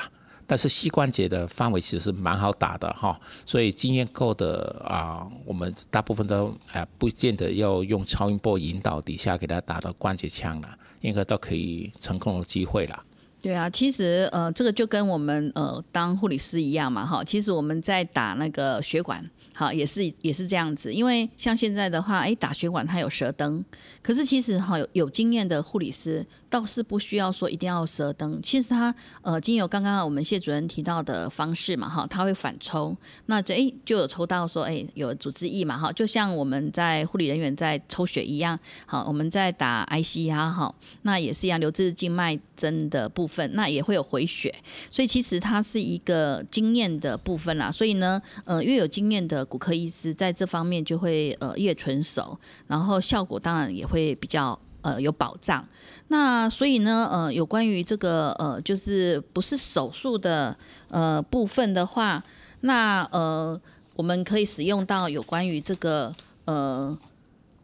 [0.48, 10.70] 但是膝关节的范围其实是蛮好打的哈，所以经验够的啊，我们大部分都啊不见得要用超音波引导底下给他打到关节腔了，
[11.02, 13.04] 应该都可以成功的机会了。
[13.42, 19.24] 对啊，其实呃，这个就跟我们呃当护理师一样嘛哈，其实我们在打那个血管，
[19.56, 23.64] 好也是也是这样子，因为像现在的话，哎打血管它有舌灯，
[24.04, 26.24] 可是其实哈有有经验的护理师。
[26.48, 44.54] 倒是不需要说一定要舌灯，其实他呃，经由刚刚我们谢主任提到的方式嘛，哈，他会反抽，那这哎就有抽到说哎有组织液嘛，哈，就像我们在护理人员在抽血一样，好，我们在打 ICR，哈，那也是一样留置静脉针的部分，那也会有回血，
[44.90, 54.60] 所以其实它是一个经验的部分啦，所以呢，呃，越有经验的骨科医师在这方面就会呃越纯熟，然后效果当然也会比较。
[54.86, 55.68] 呃，有保障。
[56.10, 60.56] 那所以呢，呃，有关于这个呃，就是不是手术的
[60.90, 62.24] 呃部分的话，
[62.60, 63.60] 那呃，
[63.96, 66.14] 我们可以使用到有关于这个
[66.46, 66.96] 呃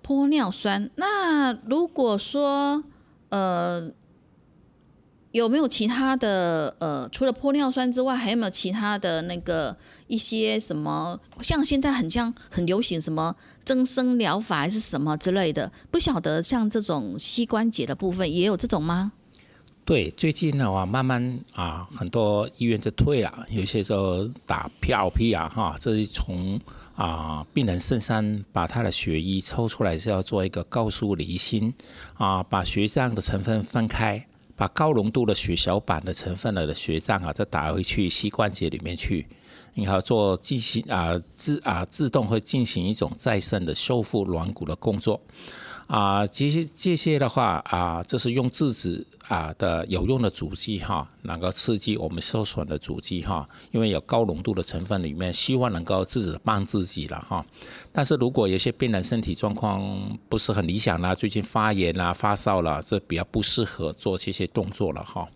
[0.04, 0.90] 玻尿酸。
[0.96, 2.84] 那如果说
[3.30, 3.92] 呃。
[5.34, 9.74] 有没有其他的呃，除了玻尿酸之外，还有没有其他的那个
[10.12, 11.18] 一些什么？
[11.42, 15.72] 像现在很像很流行什么增生疗法还是什么之类的？
[15.90, 19.14] 不晓得像这种膝关节的部分也有这种吗？
[19.86, 26.60] 对，最近的话慢慢啊，很多医院在退啊，有些时候打 PRP 啊，哈，这是从
[26.96, 31.74] 啊病人身上把他的血液抽出来是要做一个高速离心
[32.16, 34.28] 啊，把血浆的成分分开。
[34.54, 39.26] 把高浓度的血小板的成分的血浆啊，再打回去膝关节里面去，
[39.74, 45.20] 然后做进行啊自啊自动会进行一种再生的修复软骨的工作。
[45.88, 57.46] 啊，这些这些的话啊，这是用自己啊的有用的主机哈，能够刺激我们受损的主机哈，因为有高浓度的成分里面，希望能够自己帮自己了哈。
[57.92, 65.28] 但是如果有些病人身体状况不是很理想啦，最近发炎啦、发烧了，这比较不适合做这些动作了哈。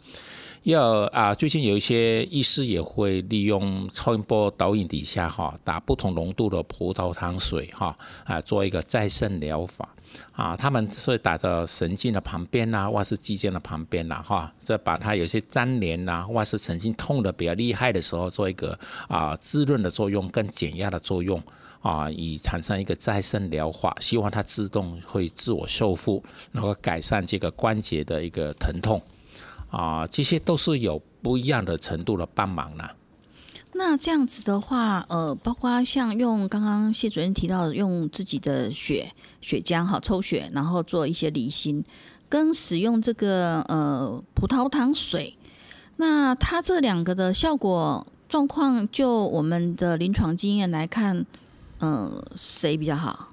[0.65, 9.87] 要啊，最近有一些医师也会利用超音波导引底下哈，打不同浓度的葡萄糖水哈，啊，做一个再生疗法。
[10.31, 21.39] 啊，他们是打在神经的旁边呐，或是肌腱的旁边呐，哈，这把它有些粘连呐，或是神经痛的比较厉害的时候，做一个啊滋润的作用，跟减压的作用
[21.81, 28.99] 啊，以产生一个再生疗法，希望它自动会自我修复，然后改善这个关节的一个疼痛
[29.75, 32.85] 啊，这些都是有不一样的程度的帮忙呢。
[33.73, 39.11] 那这样子的话，呃，包括像用刚刚谢主任提到的，用自己的血
[39.41, 41.83] 血浆哈抽血，然后做一些离心，
[42.29, 45.35] 跟使用这个呃葡萄糖水，
[45.97, 51.25] 那它这两个的效果状况，就我们的临床经验来看，
[51.81, 53.27] 嗯，谁比较好？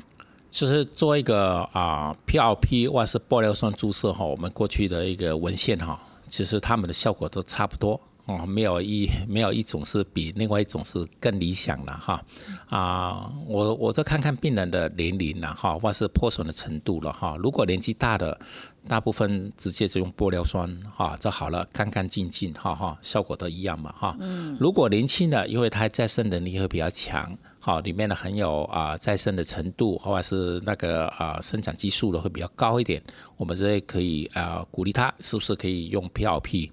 [0.50, 5.98] 就是做一个啊 PRP 或是玻尿酸注射哈，我们过去的一个文献哈，
[6.32, 8.00] 其实他们的效果都差不多。
[8.24, 12.24] 哦，没有一没有一种是比另外一种是更理想的哈
[12.68, 13.28] 啊！
[13.48, 17.36] 我我再看看病人的年龄了哈，或是破损的程度了哈。
[17.42, 18.40] 如果年纪大的，
[18.86, 24.16] 大部分直接就用玻尿酸哈，这好了，干干净净哈哈，效果都一样嘛哈。
[24.56, 27.36] 如果年轻的，因为他再生能力会比较强。
[27.64, 33.00] 好，里面的很有啊再生的程度，或者是那个啊生长激素的会比较高一点。
[33.36, 36.68] 我们这可以啊鼓励他，是不是可以用 PLP？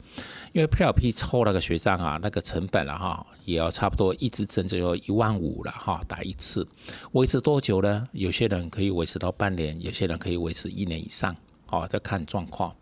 [0.52, 6.68] 因为 PLP 抽那个血浆啊，那个成本了哈，也要差不多一支针就要一万五了哈，打一次，
[7.12, 8.08] 维持多久呢？
[8.14, 11.36] 有些人可以维持到半年，有些人可以维持一年以上，
[11.70, 12.76] 哦，再看状况。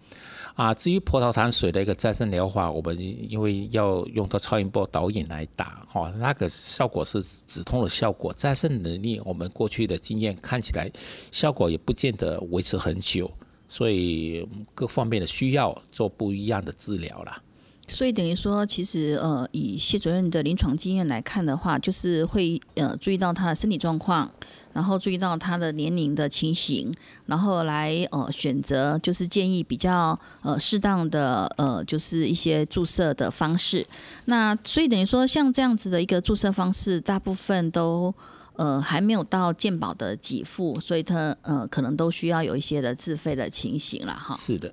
[0.57, 10.91] 啊，至于葡萄糖水的一个再生疗法，我们因为要用到超音波导引来打，哈，那个效果是止痛的效果，再生能力，我们过去的经验看起来
[11.31, 13.31] 效果也不见得维持很久，
[13.67, 17.39] 所以各方面的需要做不一样的治疗啦。
[17.87, 24.29] 所以等于说，其实呃，以谢主任的临床经验来看的话，就是会呃注意到他的身体状况，
[24.77, 26.93] 然后注意到他的年龄的情形，
[27.25, 33.83] 然后来呃选择就是建议比较呃适当的呃就是一些注射的方式。
[34.25, 38.13] 那所以等于说，像这样子的一个注射方式，大部分都
[38.53, 44.35] 呃还没有到健保的给付，所以他呃可能都需要有一些的自费的情形了哈。
[44.35, 44.71] 是的，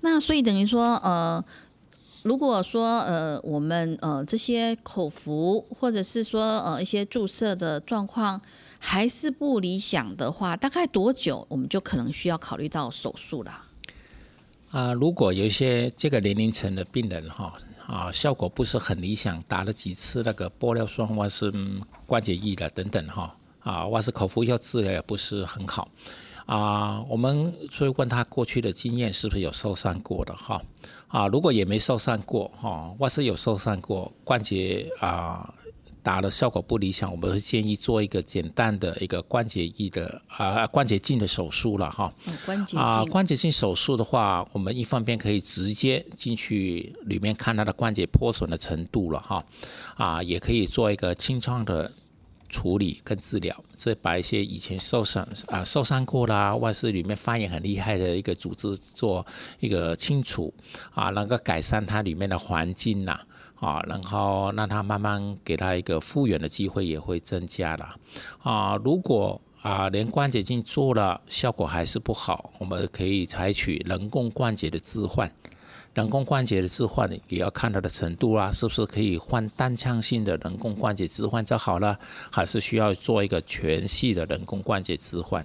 [0.00, 1.44] 那所以等于说呃。
[2.24, 8.40] 如果说呃我们呃这些口服或者是说呃一些注射的状况
[8.84, 13.62] 还是不理想的话，大概多久我们就可能需要考虑到手术了？
[14.72, 17.54] 啊，如果有一些这个年龄层的病人哈
[17.86, 21.52] 啊效果不是很理想，打了几次那个玻尿酸或是
[22.06, 25.88] 关节液的等等哈啊或是口服药治疗也不是很好。
[26.44, 30.60] 啊，我们所以问他过去的经验是不是有受伤过的哈？
[31.06, 35.54] 啊，如果也没受伤过哈，或是有受伤过关节啊
[36.02, 42.12] 打的效果不理想，我们会建议做一个简单的一个关节液的啊关节镜的手术了哈。
[42.44, 49.44] 关节啊关节镜手术的话，我们一方面可以直接进去里面看它的关节破损的程度了哈，
[49.96, 51.90] 啊也可以做一个清创的。
[52.52, 59.26] 处理跟治疗，这把一些以前受伤啊受伤过啦，外是里面发炎很厉害的一个组织做
[59.58, 60.52] 一个清除
[60.92, 63.18] 啊，能够改善它里面的环境呐
[63.62, 67.94] 啊，然后让它慢慢给它一个复原的机会也会增加了
[68.42, 68.76] 啊。
[68.84, 75.30] 如果啊连关节镜做了效果还是不好，我们可以采取人工关节的置换。
[75.94, 81.96] 人工关节的置换也要看它的程度啊，是不是可以换单腔性的人工关节置换就好了，
[82.30, 85.44] 还是需要做一个全系的人工关节置换？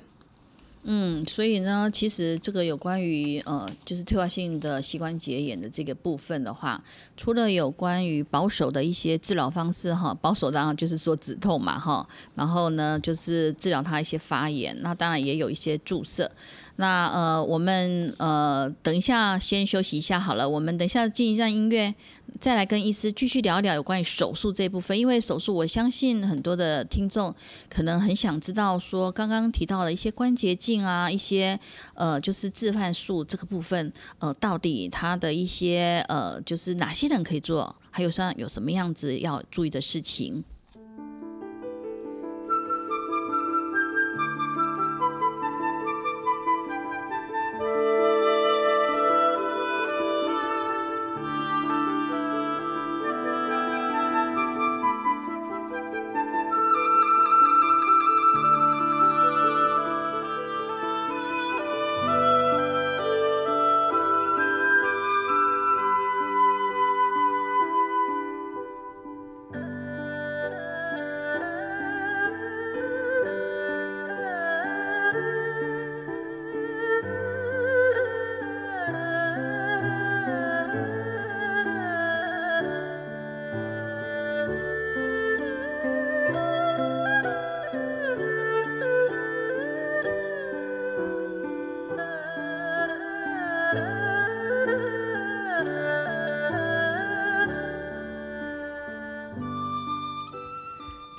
[0.89, 6.81] 嗯，所以呢，其实这个有关于呃，就是退化性的膝关节炎的这个部分的话，
[7.17, 16.31] 除了有关于保守的一些治疗方式哈，保守当然就是说止痛嘛哈，然后呢就是治疗它一些发炎，那当然也有一些注射。
[16.77, 20.47] 那呃，我们呃，等一下先休息一下好了。
[20.47, 21.93] 我们等一下进一下音乐，
[22.39, 24.97] 再来跟医师继续聊一聊有关于手术这部分。
[24.97, 27.33] 因为手术，我相信很多的听众
[27.69, 31.59] 可能很想知道，说刚刚提到的一些关节镜啊，一些
[31.95, 40.43] 呃，就是置换术这个部分，呃，到底它的一些呃，就是哪些人可以做，还有像有什么样子要注意的事情。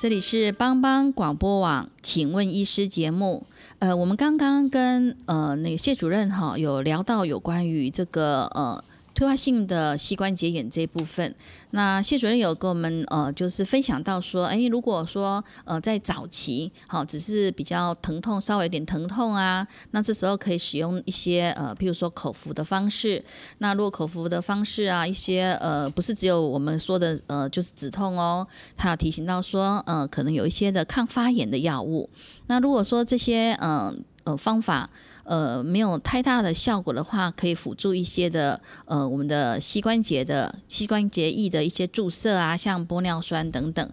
[0.08, 3.44] 这里是帮帮广播网，请问医师节目。
[3.78, 8.82] 呃，我们刚刚跟呃那个谢主任哈有聊到有关于这个呃。
[9.18, 11.34] 退化性的膝关节炎这部分，
[11.72, 23.20] 那谢主任有跟我们呃，就是分享到说，哎，如果说呃在早期，好，只是比较疼痛，稍微有点疼痛啊，那这时候可以使用一些呃，譬如说口服的方式。
[23.58, 28.46] 那如果口服的方式啊，一些呃，不是只有我们说的呃，就是止痛哦，
[28.76, 32.08] 他要提醒到说，呃，可能有一些的抗发炎的药物。
[32.46, 33.92] 那如果说这些呃
[34.22, 34.88] 呃方法。
[35.28, 43.90] 呃，没有太大的效果的话，可以辅助一些的呃，我们的膝关节的膝关节液的一些注射啊，像玻尿酸等等。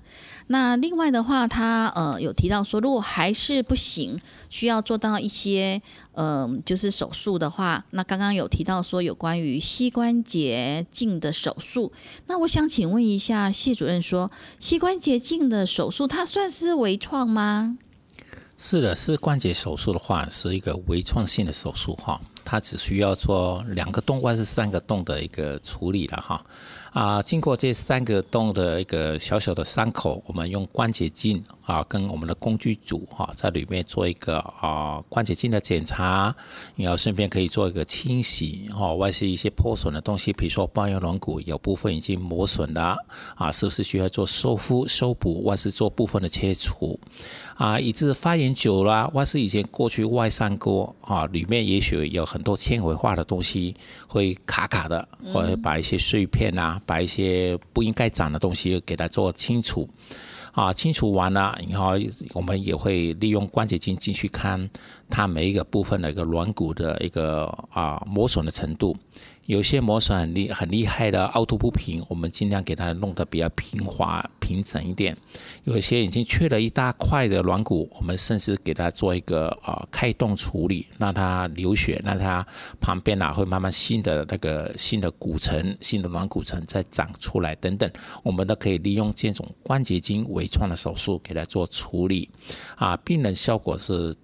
[0.48, 4.18] 那另外的话，他呃有提到说，如果还是不行，
[4.50, 5.82] 需要做到一些
[6.14, 11.92] 呃，就是手术的话，那刚刚有提到说有关于膝关节镜的手术。
[12.28, 17.78] 那我想请问一下谢主任，说膝关节镜的手术，它算是微创吗？
[18.58, 22.20] 是的，是关节手术的话，是一个微创性的手术哈。
[22.46, 26.42] 它只需要做两个洞或是三个洞的一个处理了哈。
[26.96, 36.34] 啊，经过这三个洞的一个小小的伤口，我们用关节镜啊，跟我们的工具组哈，在里面做一个啊关节镜的检查，
[36.78, 42.96] 然后顺便可以做一个清洗哈，外是一些破损的东西，比如说半月软骨有部分已经磨损了
[43.36, 46.98] 啊，是不是需要做修复、修补，或是做部分的切除
[47.56, 47.78] 啊？
[47.78, 53.76] 以致发炎久了，或是以前过去外伤过啊，里面也许有很多纤维化的东西
[54.08, 56.82] 会卡卡的，或者把一些碎片啊。
[56.86, 59.90] 把一些不应该长的东西给它做清除，
[60.52, 61.94] 啊，清除完了，然后
[62.34, 64.70] 我们也会利用关节镜进去看
[65.10, 68.96] 它每一个部分的一个软骨的一个啊磨损的程度。
[69.46, 75.16] 有些磨损很厉很厉害的凹凸不平，我们尽量给它弄得比较平滑平整一点。
[75.66, 82.44] 有些已经缺了一大块的软骨，我们甚至给它做一个啊开洞处理，让它流血，让它
[82.82, 87.88] 旁边啊会慢慢新的那个新的骨层、新的软骨层再长出来等等，
[88.24, 92.28] 我们都可以利用这种关节镜微创的手术给它做处理，
[92.78, 94.16] 啊，病人效果是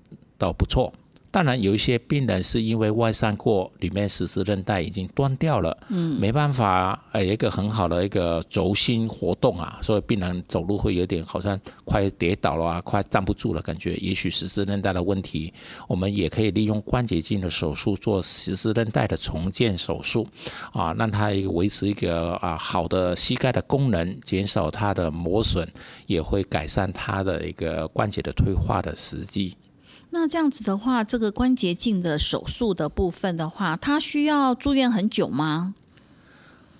[0.41, 0.91] 都不错。
[1.33, 15.53] 当然，有一些病人是因为外伤过，里面十字韧带已经断掉了，嗯，没办法，呃，一个很好的一个轴心活动啊，所以病人走路会有点好像快跌倒了啊，快站不住了，感觉也许十字韧带的问题，
[15.87, 20.27] 我们也可以利用关节镜的手术做十字韧带的重建手术，
[20.73, 25.65] 啊，让它一个维持一个啊好的膝盖的功能，减少它的磨损，
[26.07, 29.55] 也会改善它的一个关节的退化的时机。
[30.13, 35.73] 那这样子的话，这个关节镜的手术的部分的话，它需要住院很久吗？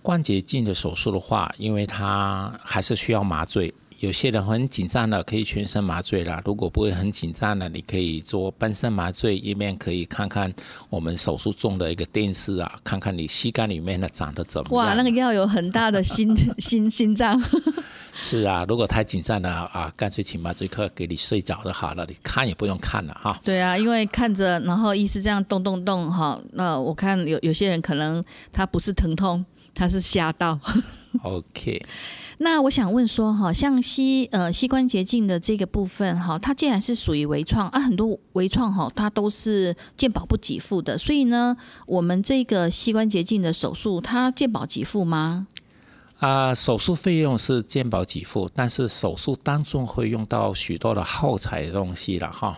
[0.02, 3.74] 关节镜的手术的话，因为它还是需要麻醉。
[4.00, 10.52] 有些人很紧张的，可以全身麻醉了；如果不会很紧张的，你可以做半身麻醉，一面可以看看
[10.90, 14.76] 我们手术中的一个电视啊，看看你膝盖里面的长得怎么样。
[14.76, 17.40] 哇，那个要有很大的心 心心脏。
[18.14, 23.40] 是啊，如果太紧张了啊，干脆请麻醉科给你睡着就好了，你看也不用看了哈。
[23.44, 30.60] 对啊，因为看着，然后医师这样动动动哈，那我看有有些人可能他不是疼痛，他是吓到。
[31.24, 31.86] OK，
[32.40, 41.56] 那我想问说哈，像膝呃膝关节镜的这个部分哈，它既然是属于微创啊，很多微创哈，它都是健保不给付的，所以呢，
[41.86, 45.48] 我们这个膝关节镜的手术，它健保给付吗？
[46.22, 52.56] 啊，手术费用是健保给付，但是手术当中会用到许多的耗材的东西了哈。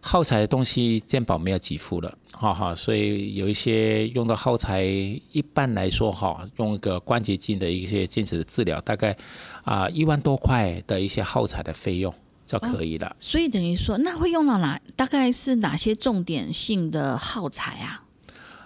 [0.00, 9.14] 耗材的东西健保没有给付了，哈哈，所以有一些用的耗材，一般来说哈，用一个关节镜的一些近视的治疗，大概
[9.62, 12.12] 啊一万多块的一些耗材的费用
[12.46, 13.14] 就可以了。
[13.20, 14.80] 所以等于说，那会用到哪？
[14.96, 18.02] 大概是哪些重点性的耗材啊？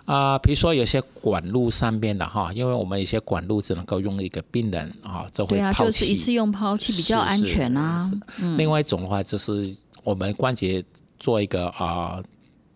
[0.06, 5.58] 啊，比如说有些管路上面的哈，因为我们一些管路只能够用一个病人啊，这会抛弃。
[5.58, 8.10] 对啊，就是一次用抛弃比较安全啊。
[8.56, 10.82] 另外一种的话，就是我们关节
[11.18, 12.22] 做一个啊。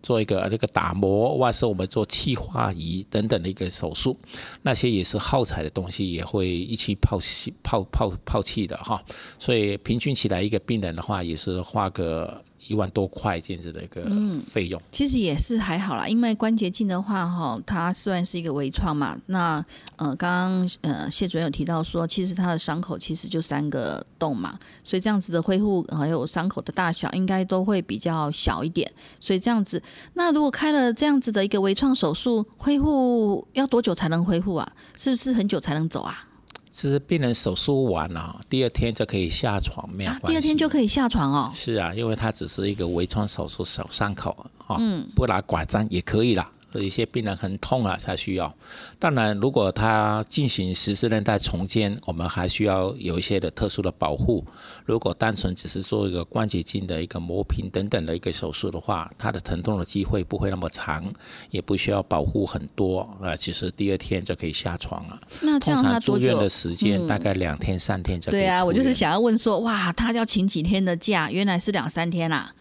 [0.02, 4.18] 做一个那个打磨，或是我们做气化仪等等的一个手术，
[4.62, 8.98] 那些也是耗材的东西，也会一起抛弃、抛抛抛弃的哈。
[9.38, 12.42] 所以平均起来，一个病人的话，也是花个。
[12.68, 14.04] 一万多块这样子的一个
[14.44, 19.64] 费用，其实也是还好啦，因为关节镜的话，哈，它虽然是一个微创嘛，那
[19.96, 29.82] 呃，刚刚呃谢主任有提到说，其实它的伤口其实就三个洞嘛，所以这样子的恢复还有伤口的大小应该都会比较小一点，所以这样子，
[30.14, 34.72] 那如果开了这样子的一个微创手术，恢复要多久才能恢复啊？
[34.96, 36.26] 是不是很久才能走啊？
[36.72, 40.26] 其实病人手术完了，第二天就可以下床，没有关系。
[40.28, 41.50] 第二天就可以下床哦。
[41.54, 44.80] 是啊，因为它只是一个微创手术小伤口啊，
[45.14, 46.50] 不拿拐杖也可以啦。
[46.72, 48.54] 有一些病人很痛啊，才需要。
[48.98, 54.44] 当然，如果他进行十字韧带重建，我们还需要有一些的特殊的保护。
[54.84, 61.04] 如果单纯只是做一个关节镜的一个磨平等等的一个手术的话，他的疼痛的机会不会那么长，
[61.50, 63.34] 也不需要保护很多啊。
[63.34, 65.20] 其实第二天就可以下床了。
[65.40, 68.40] 那通常住院的时间大概两天三天就可以。
[68.40, 71.30] 对啊，我就是想要问说，哇，他要请几天的假？
[71.30, 72.52] 原来是两三天啦。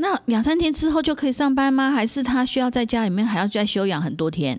[0.00, 1.90] 那两三天之后就可以上班吗？
[1.90, 4.58] 还是他需要在家里面还要再休养很多天？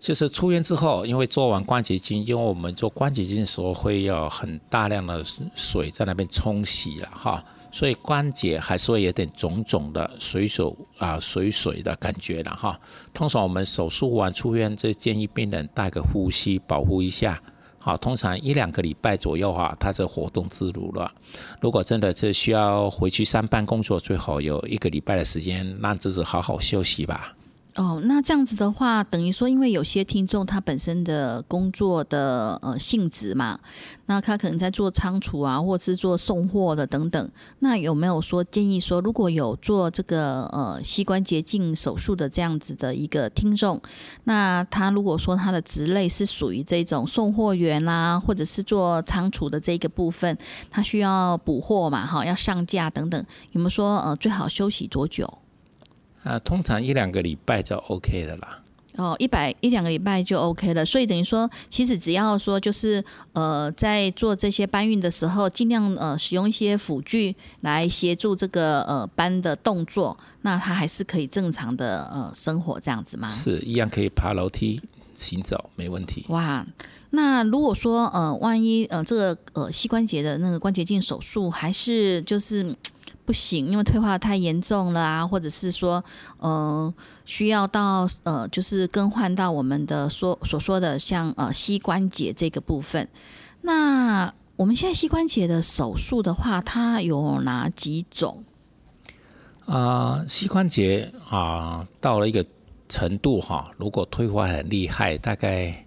[0.00, 12.78] 就是出院之后，因为做完关节镜，因为我们做关节镜的时候会有很大量的水在那边冲洗了哈，所以关节还是会有点肿肿的、水手啊水水的感觉了哈。
[13.14, 17.40] 通常我们手术完出院，就建议病人带个呼吸保护一下。
[17.88, 21.10] 好，通常一两个礼拜左右哈，他这活动自如了。
[21.58, 27.34] 如果真的是需要回去上班工作，最好有一个礼拜的时间让自己好好休息吧。
[27.78, 33.60] 哦，那这样子的话，等于说，因为有些听众他本身的工作的呃性质嘛，
[34.06, 37.30] 那他可能在做仓储啊，或者是做送货的等等。
[37.60, 43.80] 那有没有说建议说，如果有做这个呃膝关节镜手术的这样子的一个听众，
[44.24, 50.36] 那他如果说他的职类是属于这种送货员啦，或者是做仓储的这个部分，
[50.68, 55.32] 他需要补货嘛，哈，要上架等等，有没有说呃最好休息多久？
[56.28, 58.60] 啊，通常一两个礼拜就 OK 的啦。
[58.96, 63.02] 哦，一百一两个礼拜就 OK 了，所以等于说，其实只要说就是
[63.32, 73.26] 呃，在做这些搬运的时候，尽量呃使用一些辅具来协助这个呃搬的动作，那他还是可以正常的呃生活这样子吗？
[73.28, 74.82] 是一样可以爬楼梯
[75.14, 76.26] 行走，没问题。
[76.28, 76.66] 哇，
[77.10, 82.76] 那如果说呃，万一呃这个呃膝关节的那个关节镜手术还是就是。
[83.28, 86.02] 不行，因为退化太严重了啊，或者是说，
[86.38, 86.94] 呃，
[87.26, 93.06] 需要到呃，就是更换到我们的说所说的像呃膝关节这个部分。
[93.60, 98.42] 那我们现在膝关节的手术的话，它有哪几种？
[99.66, 102.42] 啊，膝关节啊，到了一个
[102.88, 105.84] 程度哈，如果退化很厉害，大概。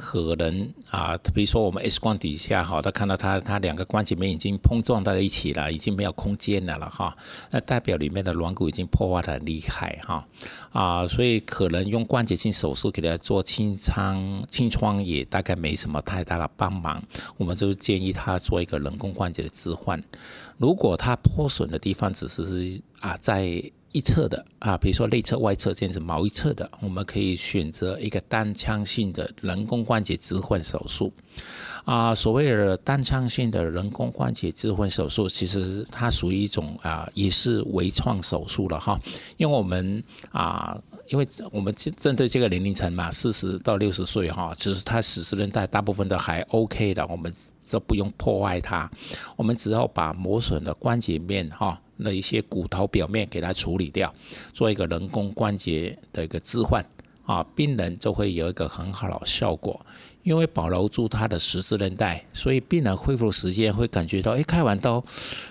[0.00, 7.16] 可能啊，比如说我们 X 光底下哈，他看到他他两个关节面已经碰撞在一起了，已经没有空间了了哈，
[7.50, 10.24] 那代表里面的软骨已经破坏的很厉害哈
[10.70, 17.02] 啊，所以可能用关节镜手术给他做清创清创也大概没什么太大的帮忙，
[17.36, 20.00] 我们就建议他做一个人工关节的置换。
[20.58, 23.60] 如果他破损的地方只是啊在。
[23.92, 31.12] 一侧的啊，比如说内侧、外侧这样子某一侧的，我们可以选择一个单腔性的人工关节置换手术。
[31.84, 39.00] 啊，所谓的单腔性的人工关节置换手术，其实它属于一种啊，也是微创手术了哈。
[39.38, 40.78] 因为我们啊，
[41.08, 47.32] 因为我们针对这个年龄层嘛，四十到六十岁哈，其实它十字韧带大部分都还 OK 的，我们
[47.64, 48.90] 这不用破坏它，
[49.36, 51.80] 我们只要把磨损的关节面哈。
[51.98, 54.12] 那一些骨头表面给它处理掉，
[54.52, 56.84] 做一个人工关节的一个置换
[57.24, 59.78] 啊，病人就会有一个很好的效果，
[60.22, 65.04] 因为保留住他的十字韧带，所以病人恢复时间会感觉到，哎，开完刀，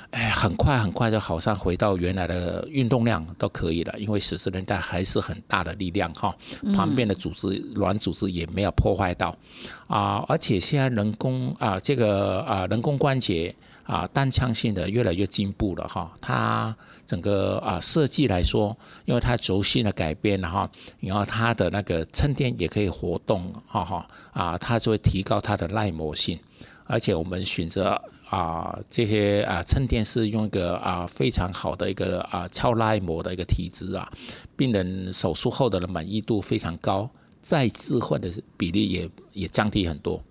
[0.10, 6.36] 哎，很快很快就好像回到原来的运动量都可以了，因为十字韧带还是很大的力量哈，
[6.74, 9.38] 旁边的组织软组织也没有破坏到
[9.86, 13.56] 啊，而且现在人工啊，这个啊人工关节。
[13.88, 16.76] 啊，单腔性的越来越进步了哈，它
[17.06, 20.70] 整个啊设计来说，因为它轴心的改变了哈，
[21.00, 26.38] 然后它的那个衬垫也可以活动，哈哈啊，它就会提高它的耐磨性，
[26.84, 34.12] 而且我们选择啊这些啊衬垫是用一个啊非常好的一个啊超耐磨的一个体质啊，
[34.58, 37.10] 病人手术后的满意度非常高，
[37.42, 40.22] 再置换的比例也也降低很多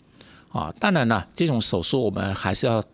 [0.50, 2.84] 啊，当然了，这种手术我们还是要。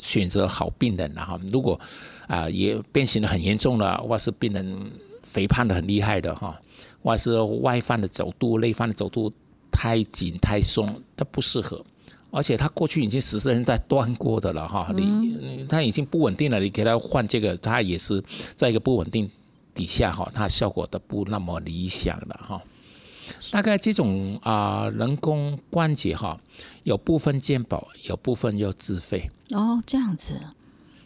[0.00, 1.78] 选择好病人了哈，如果
[2.26, 4.90] 啊也变形的很严重了，或是病人
[5.22, 6.60] 肥胖的很厉害的哈，
[7.02, 9.32] 或是外翻的走度、内翻的走度
[9.70, 11.84] 太紧太松，它不适合。
[12.32, 18.22] 而且他过去已经十四人在断过的了哈，你他已经不稳定了，你给他换这个，他也是
[18.54, 19.28] 在一个不稳定
[19.74, 22.62] 底下哈，它效果都不那么理想了哈。
[23.50, 26.38] 大概这种啊人工关节哈，
[26.84, 29.30] 有部分健保，有部分要自费。
[29.50, 30.34] 哦，这样子。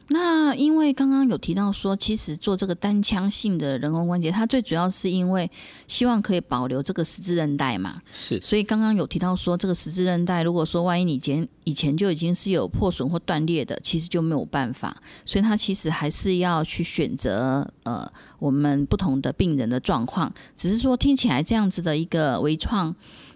[0.08, 5.50] 那因为刚刚有提到说，其实做这个单腔性的人工关节，它最主要是因为
[5.86, 7.94] 希望可以保留这个十字韧带嘛。
[8.12, 8.38] 是。
[8.40, 14.94] 所以刚刚有提到说，这个十字韧带，如果说万一你前以前就已经是有破损或断裂的，其实就没有办法。
[15.24, 18.06] 所以它其实还是要去选择呃
[18.38, 20.32] 我们不同的病人的状况。
[20.54, 22.94] 只是说听起来这样子的一个微创。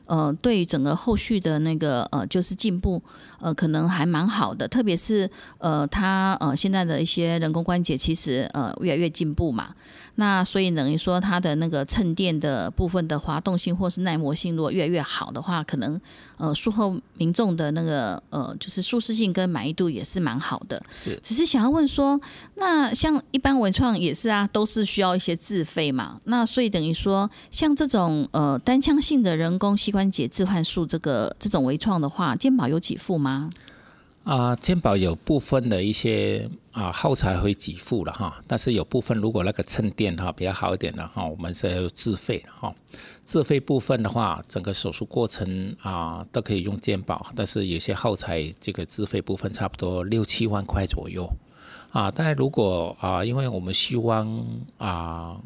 [0.09, 3.01] 呃，对整个后续的那个呃，就是进步，
[3.41, 4.67] 呃，可能还蛮好的。
[4.67, 9.75] 特别是呃，他呃现在的一些人工关节，其实呃越来越进步嘛。
[10.21, 16.01] 那所以等于说，它的那个衬垫的部分的滑动性或是耐磨性，如果越来越好的话，可能
[16.39, 20.83] 呃术后民众的那个呃就是舒适性跟满意度也是蛮好的。
[20.91, 22.21] 是，只是想要问说，
[22.57, 26.21] 那像一般文创也是啊，都是需要一些自费嘛。
[26.25, 33.49] 那所以等于说，像这种呃单腔性的人工膝关节置换术这个这种微创的话，健保有给付吗？
[34.29, 42.71] 啊，健保有部分的一些啊耗材会给付了哈，但是有部分如果那个衬垫哈比较好一点的哈，我们是要自费哈。
[43.25, 51.27] 自费部分的话，整个手术过程啊都可以用健保，但是有些耗材这个自费部分差不多六七万块左右
[51.93, 52.11] 啊。
[52.11, 54.45] 但如果啊，因为我们希望
[54.77, 55.41] 啊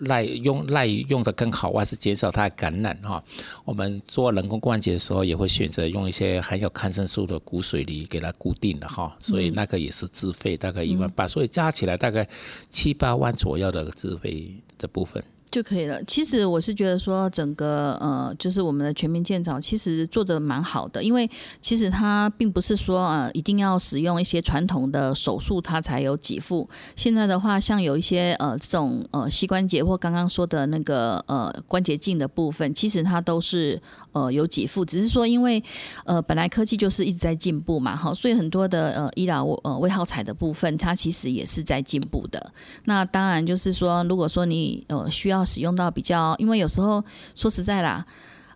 [0.00, 3.22] 耐用耐用的更好，还是减少它的感染哈。
[3.64, 12.28] 我们做人工关节的时候，也会选择用一些含有抗生素的骨水泥给它固定的哈，所以那个也是自费，大概一万八，所以加起来大概
[12.68, 15.22] 七八万左右的自费的部分。
[15.54, 16.02] 就可以了。
[16.02, 21.30] 其实我是觉得说，整个呃，就是我们的全民健保其实做的蛮好的，因为
[21.60, 26.68] 其实它并不是说呃一定要使用一些传统的手术它才有给付。
[26.96, 33.80] 现在的话，像有一些呃这种呃膝关节或刚刚说的那个呃关节镜的部分，其实它都是
[34.10, 35.62] 呃有给付，只是说因为
[36.04, 42.52] 呃本来科技就是一直在进步嘛，哈，所以很多的呃医疗呃微耗材的部分，它其实也是在进步的。
[42.86, 48.04] 那当然就是说，如果说你呃需要使用到比较，因为有时候说实在啦，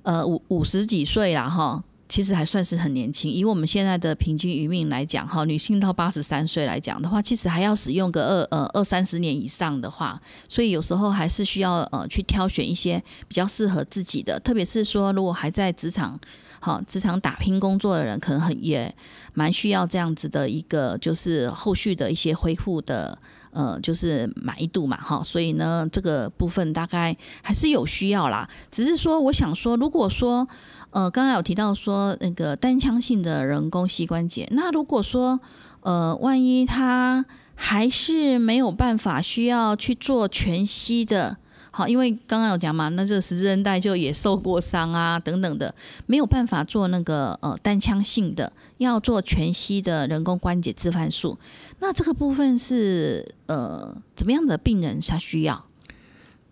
[0.02, 3.30] 呃，五五十几岁啦，哈，其实还算是很年轻。
[3.30, 16.18] 以我们现在的平均余命来讲，哈，女性到八十三岁来讲的话，其实还要使用个二呃二三十年以上的话，所以有时候还是需要呃去挑选一些比较适合自己的，特别是说如果还在职场，
[16.60, 18.94] 好职场打拼工作的人，可能很也
[19.34, 23.18] 蛮需要这样子的一个，就是后续的一些恢复的。
[23.50, 28.48] 呃，就是满意度嘛，哈，所以呢，这个部分大概还是有需要啦。
[28.70, 30.46] 只是说，我想说，如果说，
[30.90, 35.40] 呃，刚刚有提到说那个单腔性的人工膝关节，那如果说，
[35.80, 37.24] 呃，万一他
[37.54, 41.36] 还是没有办法需要去做全息的，
[41.78, 45.72] 好，因为刚刚有讲嘛，那这个十字韧带就也受过伤啊，等等的，
[46.06, 51.38] 没有办法做那个呃单腔性的，要做全息的人工关节置换术。
[51.78, 55.64] 那这个部分是呃怎么样的病人才需要？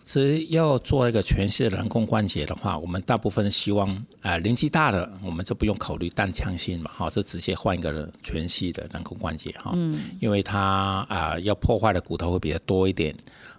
[0.04, 3.90] 其实要做一个全息的人工关节的话，我们大部分希望
[4.22, 13.12] 啊年纪大的，我们就不用考虑单腔性嘛，哈，就直接换一个全息的人工关节哈，嗯，因为它啊要破坏的骨头会比较多一点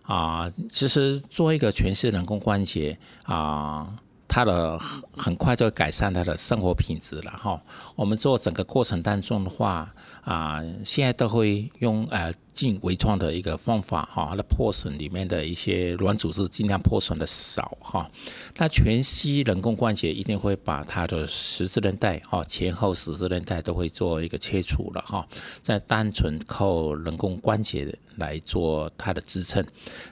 [0.07, 0.51] 啊。
[0.67, 3.93] 其实做一个全息人工关节啊。
[4.27, 4.77] 他的
[5.15, 7.59] 很快就改善他的生活品质了哈。
[7.95, 9.91] 我们做整个过程当中的话
[10.27, 18.11] 啊，现在都会用呃进微创的一个方法哈，它的破损里面的一些软组织尽量破损的少哈。
[18.57, 25.25] 那全息人工关节一定会把它的十字韧带哈前后十字韧带都会做一个切除了哈，
[25.61, 29.65] 再单纯靠人工关节来做它的支撑，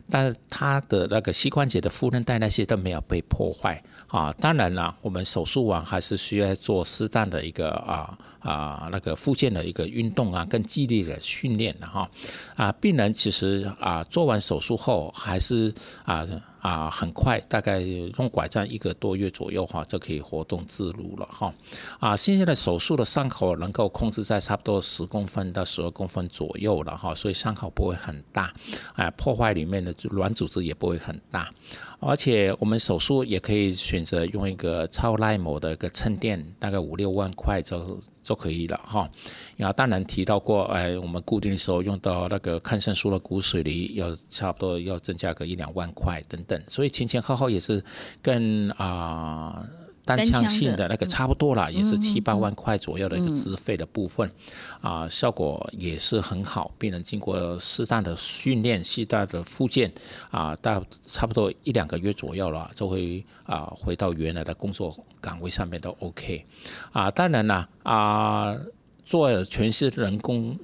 [0.10, 3.84] 但是它的那个膝关节的副韧带那些都没有被破坏。
[4.08, 12.10] 啊，当然了，我们手术完还是需要做适当的一个啊啊那个附件的一个运动啊，更激烈的训练的哈。
[12.56, 16.26] 啊，病人其实啊做完手术后还是啊。
[16.66, 21.54] 啊，很快，大概用拐杖一个多月左右哈，就可以活动自如了哈。
[22.00, 28.52] 啊，现在的手术的伤口能够控制在差不多十公分到十二公分左右了哈，所以伤口不会很大，
[28.96, 31.54] 哎，破坏里面的软组织也不会很大。
[32.00, 39.10] 而且我们手术也可以选择用一个超耐磨的一个衬垫，大概五六万块就就可以了哈。
[39.56, 46.62] 然后当然提到过，哎，我们固定的时候用到那个抗生素的骨髓里，要差不多要增加个一两万块等等。
[46.68, 47.82] 所以前前后后也是
[48.22, 49.66] 跟啊
[50.06, 54.32] 单枪性的那个差不多了，也是七八万块左右的一个资费的部分，
[54.80, 56.72] 啊，效果也是很好。
[56.78, 59.92] 病人经过适当的训练、适当的复健，
[60.30, 66.46] 啊，到差不多一两个月左右了，就会啊回到原来的工作岗位上面都 OK。
[66.92, 68.56] 啊，当然了，啊，
[69.04, 70.58] 做全是人工。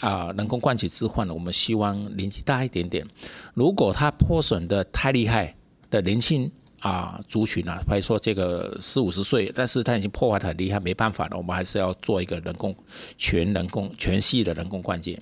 [0.00, 3.04] 啊，人工关节置换呢，我们希望年纪大一点点。
[3.52, 5.56] 如果它破损的太厉害
[5.90, 6.48] 的年轻
[6.80, 12.74] 啊族群啊，比如说这个四五十岁，但是它已经破坏很厉害，没办法了，我们还是要做一个人工
[13.16, 15.20] 全人工全系的人工关节。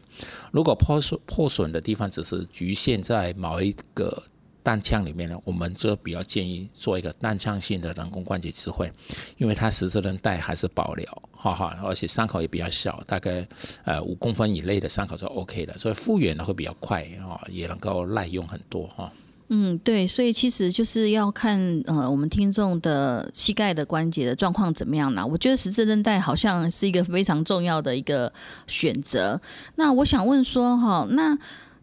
[0.51, 4.23] 如果破损破损的地方只是局限在某一个。
[4.67, 8.91] 弹腔里面呢，我们就比较建议做一个弹腔性的人工关节置换，
[9.37, 13.47] 因为它十字韧带还是保留，哈哈，而且伤口也比较小，大概
[13.85, 19.13] 呃五公分以内的伤口就 OK 的，所以复原呢会比较快啊，也能够耐用很多哈。
[19.49, 25.27] 嗯，对，所以其实就是要看呃我们听众的膝盖的关节的状况怎么样呢？
[25.27, 28.33] 我觉得十字韧带好像是一个非常重要的一个
[28.67, 29.41] 选择。
[29.77, 31.39] 那我想问说哈，那。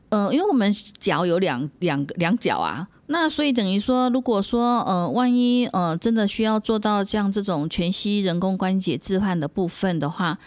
[0.10, 10.38] 呃，因为我们脚有两两两脚啊，那所以等于说，如果说呃，万一呃真的需要做到像这种全息人工关节置换的部分的话，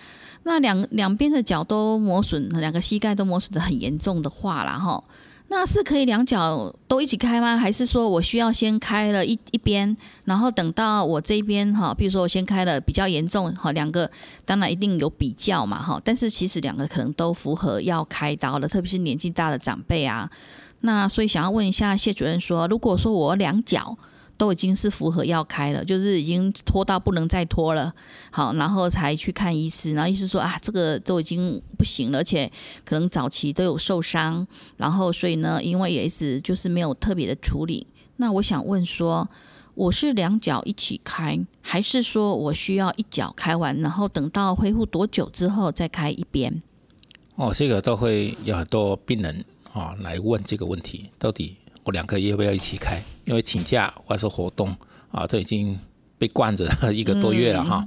[0.45, 5.03] 那两两边的脚都磨损，两个膝盖都磨损的很严重的话然后。
[5.49, 7.57] 那是可以两脚都一起开吗？
[7.57, 14.11] 还是说我需要先开了一一边，然后等到我这边哈，比如说我先开了比较严重哈，两个
[14.45, 20.29] 当然一定有比较嘛哈，但是其实两个可能都符合要开刀了，特别是年纪大的长辈啊。
[20.81, 23.97] 那所以想要问一下谢主任说，如果说我两脚
[24.37, 27.93] 都已经是符合要开了，就是已经拖到不能再拖了，
[28.31, 32.51] 好，然后才去看医师，然后医师说啊，这个都已经不行了，而且
[32.85, 37.87] 可能早期都有受伤，然后所以呢，因为也一直就是没有特别的处理。
[38.17, 39.29] 那我想问说，
[39.75, 46.63] 我是两脚一起开，还是说我需要一脚开完，然后等到恢复多久之后再开一边？
[47.37, 51.57] 哦，这个都会有很多病人啊来问这个问题，到底。
[51.87, 53.01] 我两个要不要一起开？
[53.25, 54.77] 因为请假或是活动
[55.13, 55.79] 啊，都已经
[56.19, 57.87] 被惯着一个多月了哈，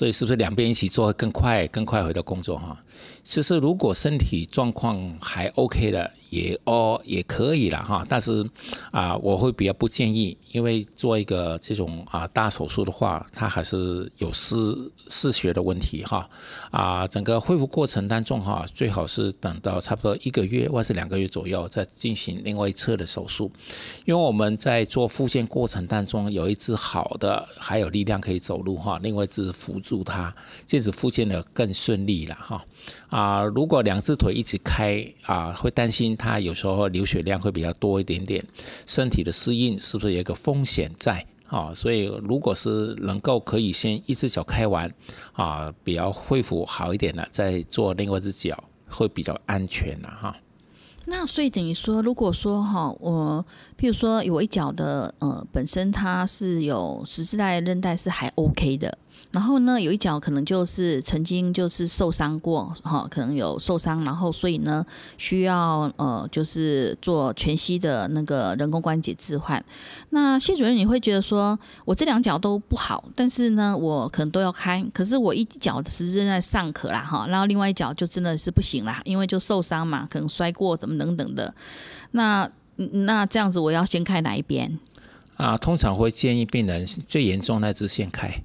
[0.00, 2.74] 所以是不是两边一起做更快、更快回到工作哈？
[3.22, 6.10] 其实如果身体状况还 OK 的。
[6.30, 8.48] 也哦也可以了哈，但是
[8.92, 14.54] 啊，我会比较不建议，因为做一个这种啊大手术的话，它还是有失
[15.08, 16.30] 失血的问题哈
[16.70, 23.50] 啊，整个恢复过程当中哈，最好是等到差不多一个月或是两个月左右再进行另外一侧的手术，
[24.04, 30.32] 因为我们在做复健过程当中有一只好的还有力量可以走路哈，另外一只辅助助它，
[30.64, 32.64] 这样子复健的更顺利了哈
[33.08, 36.16] 啊，如果两只腿一起开啊，会担心。
[36.16, 38.44] 它有时候流血量会比较多一点点，
[38.86, 41.74] 身体的适应是不是有一个风险在啊？
[41.74, 44.92] 所以如果是能够可以先一只脚开完
[45.32, 50.36] 啊，比较恢复好一点了，再做另外一只脚会比较安全了哈。
[51.06, 53.44] 那所以等于说，如果说哈，我
[53.76, 58.96] 譬如说有一脚的呃，本身它是有十字带韧带是还 OK 的。
[59.32, 64.84] 然后呢，有一脚可能就是曾经就是受伤过，哈，可能有受伤，然后所以呢，
[65.18, 69.64] 需要呃，就是做全息的那个人工关节置换。
[70.08, 81.54] 那谢主任，你会觉得说我这两脚都不好，但是呢，我可能都要开，可是我一脚十字在尚可啦，哈，然后另外一脚就真的是不行啦，因为就受伤嘛，可能摔过怎么等等的。
[82.10, 84.76] 那那这样子，我要先开哪一边？
[85.36, 88.42] 啊，通常会建议病人最严重那只先开。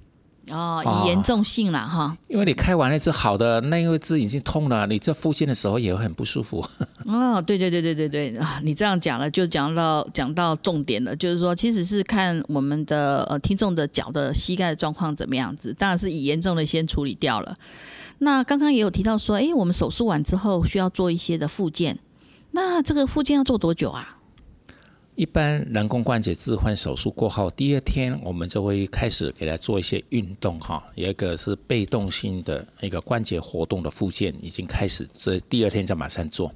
[0.51, 6.63] 哦，以严重性了哈，因为你开完那只好的，那一只已经痛了，你这复健的时候也会很不舒服。
[7.05, 17.55] 哦，对对对对对对啊，你这样讲了，就讲到讲到重点了，就是说，其实是看我们的呃听众的脚的膝盖的状况怎么样子，当然是以严重的先处理掉了。
[18.19, 21.97] 那刚刚也有提到说，哎，我们手术完之后需要做一些的复健，
[22.51, 24.14] 那这个复健要做多久啊？
[25.15, 36.51] 一般人工关节置换手术过后，第二天我们就会开始给他做一些运动哈，有一个是被动性的一个关节活动的附件已经开始，这第二天就马上做。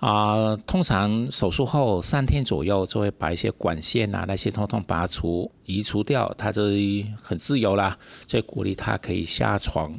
[0.00, 6.62] 啊，通常手术后三天左右就会把一些管线啊那些通通拔除移除掉，他就
[7.16, 9.92] 很自由啦，所以鼓励他可以下床。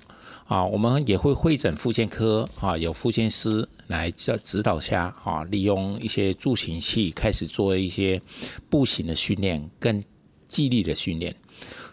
[0.50, 8.20] 啊，我们也会会诊复健科啊，有复健师来在指导下啊，利用一些助行器开始做一些
[8.68, 10.04] 步行的训练跟
[10.48, 11.36] 肌力的训练。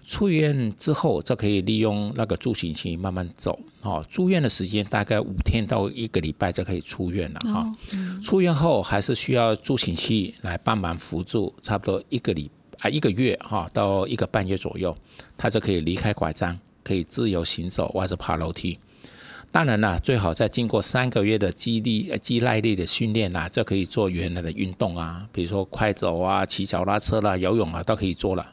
[0.06, 3.58] 出院之后，就可以利用那个助行器慢慢走。
[3.82, 7.76] 哦，住院的时间大概五天到一个礼拜就可以出院了哈。
[8.22, 14.96] 出院后还是需要助行器来帮忙辅助，差不多一个礼啊一个月哈到一个半月左右，
[15.36, 16.58] 他就可以离开拐杖。
[16.86, 18.78] 可以自由行走或者爬楼梯，
[19.50, 28.52] 当然了，最好在经过三个月的肌力、肌耐力的训练啦，就可以做原来的运动啊，比如说快走啊、骑脚踏车啦、游泳啊，都可以做了。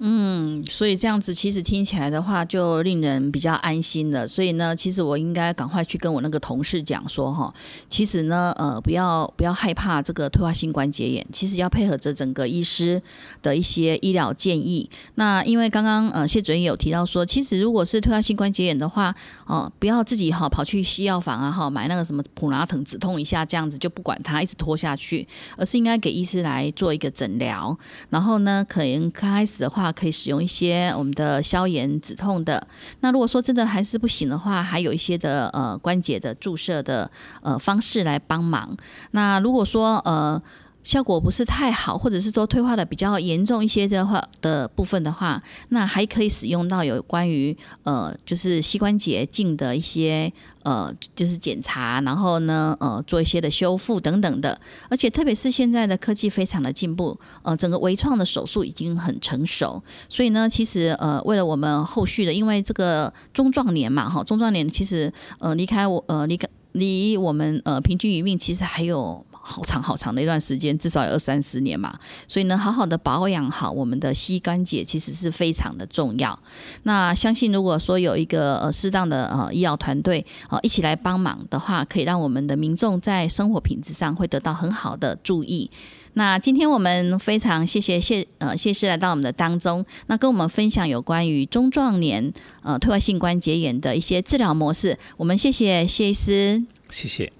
[0.00, 4.28] 嗯，所以这样子其实听起来的话，就令人比较安心了。
[4.28, 7.52] 所以呢，其实我应该赶快去跟我那个同事讲说，哈，
[7.88, 13.02] 其实呢，呃，不要不要害怕这个退化性关节炎，其实要配合着整个医师
[13.42, 14.88] 的一些医疗建议。
[15.16, 19.12] 那因为刚刚呃谢主任有提到说，其实如果是退化性关节炎的话，
[19.46, 25.26] 哦，不要自己哈跑去西药房啊哈买那个什么普拉疼止痛一下这样子就不管它一直拖下去，
[25.56, 27.76] 而是应该给医师来做一个诊疗。
[28.10, 29.87] 然后呢，可能开始的话。
[29.92, 32.66] 可以使用一些我们的消炎止痛的。
[33.00, 37.10] 那如果说真的还是不行的话，还有一些的呃关节的注射的
[37.42, 38.76] 呃方式来帮忙。
[39.12, 40.40] 那如果说呃。
[40.88, 50.32] 效果不是太好，或者是说退化的比较严重一些的话的部分的话，那还可以使用到有关于呃，就是膝关节镜的一些
[50.62, 54.58] 呃，就是检查，然后呢呃，做一些的修复等等的。
[54.88, 69.22] 而且特别是现在的科技非常的进步，呃，整个微创的手术已经很成熟，所以呢，其实呃，为了我们后续的，因为这个中壮年嘛，哈，中壮年其实呃离开我呃离开离我们呃平均余命其实还有。
[69.48, 71.98] 好长好长的一段时间，至少有二三十年嘛。
[72.28, 76.38] 所以呢，好好的保养好我们的膝关节，其实是非常的重要。
[76.82, 85.70] 那相信如果说有一个呃适当的呃医疗团队呃一起来帮忙的话，可以让我们的民众在生活品质上会得到很好的注意。
[86.14, 92.32] 那今天我们非常谢谢谢呃谢师来到我们的当中，那跟我们分享有关于中壮年
[92.62, 94.98] 呃退化性关节炎的一些治疗模式。
[95.16, 97.37] 我们谢谢谢医师，谢谢。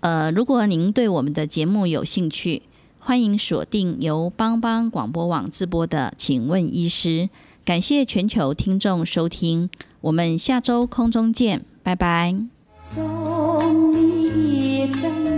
[0.00, 2.62] 呃，如果您对我们的节目有兴趣，
[3.00, 7.08] 欢迎锁定由帮帮广播网直播的《请问医师》。
[7.64, 9.68] 感谢全球听众收听，
[10.00, 12.34] 我们下周空中见，拜拜。
[12.94, 15.37] 送你一份